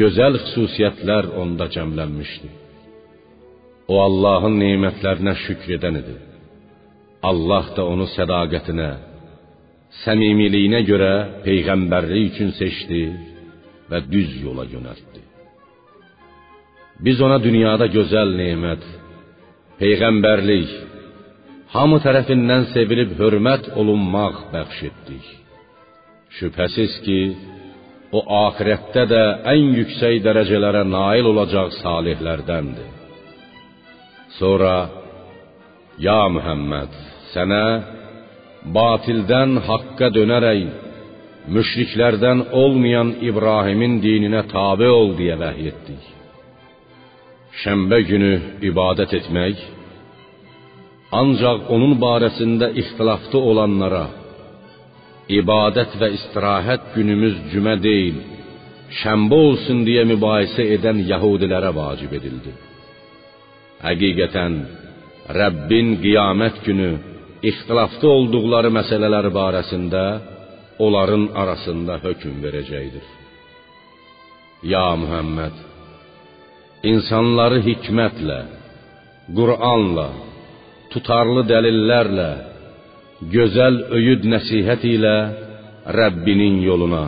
gözəl 0.00 0.38
xüsusiyyətlər 0.44 1.32
onda 1.42 1.66
cəmlənmişdi. 1.74 2.50
O 3.92 3.98
Allahın 4.06 4.54
nemətlərinə 4.62 5.34
şükr 5.46 5.74
edən 5.78 5.98
idi. 6.02 6.16
Allah 7.30 7.66
da 7.76 7.82
onu 7.92 8.06
sədaqətinə, 8.16 8.90
səmimiliyinə 10.04 10.80
görə 10.90 11.12
peyğəmbərlik 11.46 12.32
üçün 12.32 12.54
seçdi 12.60 13.02
və 13.90 14.00
düz 14.12 14.30
yola 14.44 14.64
yönəltdi. 14.74 15.22
Biz 17.04 17.20
ona 17.26 17.38
dünyada 17.42 17.86
gözəl 17.96 18.36
nemət, 18.38 18.84
peyğəmbərlik, 19.82 20.72
hamı 21.74 21.98
tərəfindən 22.04 22.68
sevilib 22.70 23.16
hörmət 23.18 23.72
olunmaq 23.80 24.36
bəxş 24.52 24.82
etdik. 24.88 25.24
Şübhəsiz 26.38 26.94
ki, 27.04 27.20
o 28.16 28.20
axirətdə 28.44 29.04
də 29.12 29.22
ən 29.52 29.72
yüksək 29.80 30.20
dərəcələrə 30.26 30.84
nail 30.86 31.30
olacaq 31.32 31.74
salihlərdəndir. 31.80 32.92
Sonra 34.38 34.76
ya 36.06 36.20
Muhammed, 36.36 36.94
sənə 37.32 37.66
batildən 38.76 39.58
haqqa 39.66 40.12
dönərək 40.14 40.62
müşriklərdən 41.56 42.46
olmayan 42.62 43.16
İbrahimin 43.28 43.98
dininə 44.04 44.46
tabe 44.52 44.88
ol 45.00 45.16
deyə 45.18 45.40
vəhy 45.42 45.72
etdik. 45.72 46.11
Şənbə 47.60 47.98
günü 48.08 48.32
ibadət 48.64 49.12
etmək 49.18 49.60
ancaq 51.20 51.68
onun 51.74 51.98
barəsində 52.00 52.70
ixtilaflı 52.80 53.40
olanlara 53.50 54.06
ibadət 55.40 55.96
və 56.00 56.08
istirahət 56.16 56.92
günümüz 56.96 57.36
cümə 57.52 57.76
deyil, 57.82 58.18
şənbə 59.02 59.38
olsun 59.48 59.84
deyə 59.86 60.04
mübahisə 60.08 60.64
edən 60.76 61.04
yəhudilərə 61.10 61.70
vacib 61.76 62.12
edildi. 62.18 62.52
Həqiqətən 63.84 64.58
Rəbbin 65.38 65.96
qiyamət 66.02 66.62
günü 66.66 66.90
ixtilaflı 67.50 68.08
olduqları 68.16 68.70
məsələlər 68.78 69.28
barəsində 69.34 70.02
onların 70.82 71.28
arasında 71.42 71.98
hökm 72.04 72.40
verəcəkdir. 72.44 73.04
Ya 74.72 74.86
Muhammed, 75.02 75.54
insanları 76.82 77.60
hikmətlə, 77.66 78.38
Qur'anla, 79.36 80.08
tutarlı 80.92 81.44
dəlillərlə, 81.50 82.30
gözəl 83.34 83.76
öyüd 83.98 84.26
nəsihət 84.32 84.86
ilə 84.90 85.16
Rəbbinin 85.98 86.58
yoluna, 86.66 87.04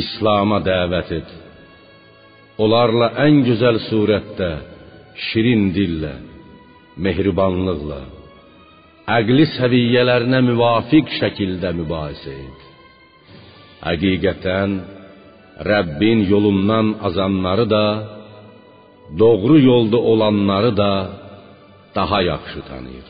İslam'a 0.00 0.58
dəvət 0.64 1.12
et. 1.18 1.30
Onlarla 2.64 3.12
ən 3.26 3.42
gözəl 3.46 3.80
surətdə, 3.88 4.50
şirin 5.28 5.68
dillə, 5.76 6.14
mehribanlıqla, 7.04 8.00
əqli 9.18 9.46
səviyyələrinə 9.58 10.40
müvafiq 10.48 11.12
şəkildə 11.20 11.74
mübahisə 11.80 12.34
et. 12.46 12.60
Həqiqətən 13.84 14.76
Rəbbin 15.68 16.24
yolundan 16.32 16.94
azanları 17.06 17.66
da, 17.70 17.86
doğru 19.18 19.60
yolda 19.60 19.96
olanları 19.96 20.76
da 20.76 21.08
daha 21.94 22.22
yaxşı 22.22 22.60
tanıyır. 22.68 23.08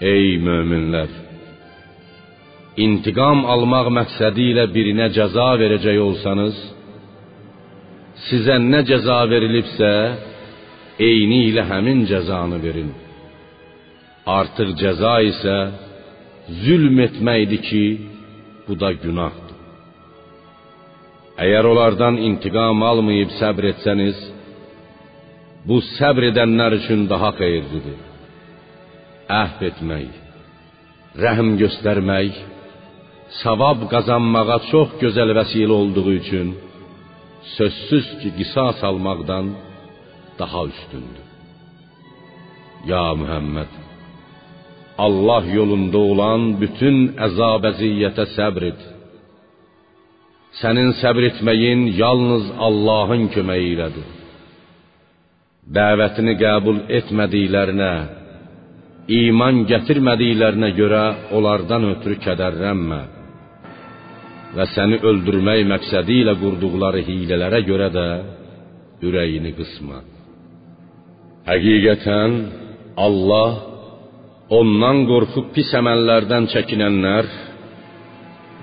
Ey 0.00 0.26
möminlər! 0.46 1.10
İntiqam 2.84 3.40
almaq 3.52 3.88
məqsədi 3.98 4.44
ilə 4.52 4.64
birinə 4.74 5.08
cəza 5.16 5.48
verəcək 5.62 5.98
olsanız, 6.08 6.56
sizə 8.28 8.56
nə 8.72 8.80
cəza 8.90 9.18
verilibsə, 9.32 9.92
eyni 11.08 11.40
ilə 11.50 11.64
həmin 11.70 12.04
cəzanı 12.10 12.58
verin. 12.64 12.92
Artıq 14.38 14.70
cəza 14.82 15.16
isə 15.32 15.58
zülm 16.62 16.96
etməkdir 17.06 17.60
ki, 17.68 17.84
bu 18.66 18.80
da 18.80 18.92
günahdır. 19.02 19.47
Əgər 21.38 21.68
onlardan 21.70 22.16
intiqam 22.28 22.82
almayıb 22.82 23.30
səbr 23.38 23.68
etsəniz, 23.72 24.18
bu 25.68 25.76
səbr 25.94 26.32
edənlər 26.32 26.74
üçün 26.80 27.04
daha 27.12 27.30
xeyirlidir. 27.38 28.00
Əhv 29.42 29.62
etmək, 29.68 30.08
rəhm 31.24 31.52
göstərmək, 31.62 32.40
savab 33.42 33.86
qazanmağa 33.92 34.58
çox 34.70 34.98
gözəl 35.02 35.30
vəsilə 35.38 35.74
olduğu 35.80 36.10
üçün 36.20 36.52
sözsüz 37.56 38.06
ki, 38.20 38.28
qisas 38.38 38.82
almaqdan 38.90 39.54
daha 40.40 40.66
üstündür. 40.72 41.26
Ya 42.90 43.06
Muhammed, 43.20 43.72
Allah 45.06 45.44
yolunda 45.58 46.00
olan 46.12 46.42
bütün 46.62 46.96
əzab-əziyyətə 47.26 48.24
səbr 48.36 48.72
et. 48.72 48.97
Sənin 50.58 50.94
səbr 51.00 51.28
etməyin 51.30 51.84
yalnız 51.98 52.46
Allahın 52.66 53.28
köməyi 53.34 53.74
ilədir. 53.74 54.08
Dəvətini 55.76 56.34
qəbul 56.40 56.78
etmədiklərinə, 56.98 57.92
iman 59.20 59.62
gətirmədiklərinə 59.70 60.70
görə 60.80 61.02
onlardan 61.36 61.86
ötürü 61.92 62.18
kədərlənmə 62.24 63.00
və 64.56 64.66
səni 64.74 64.98
öldürmək 65.10 65.64
məqsədi 65.72 66.22
ilə 66.22 66.34
qurduqları 66.42 67.04
hilələrə 67.06 67.60
görə 67.68 67.88
də 67.94 68.06
ürəyini 69.04 69.52
qısma. 69.58 70.00
Həqiqətən 71.48 72.38
Allah 73.06 73.50
ondan 74.58 75.04
qorxub 75.10 75.52
pis 75.54 75.70
əməllərdən 75.80 76.48
çəkinənlər 76.54 77.28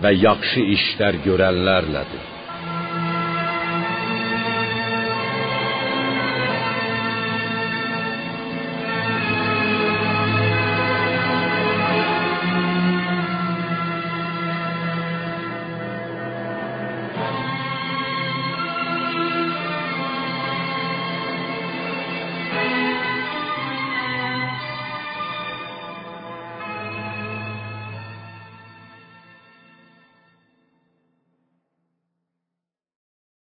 və 0.04 0.12
yaxşı 0.16 0.64
işlər 0.76 1.22
görənlərlədir. 1.26 2.35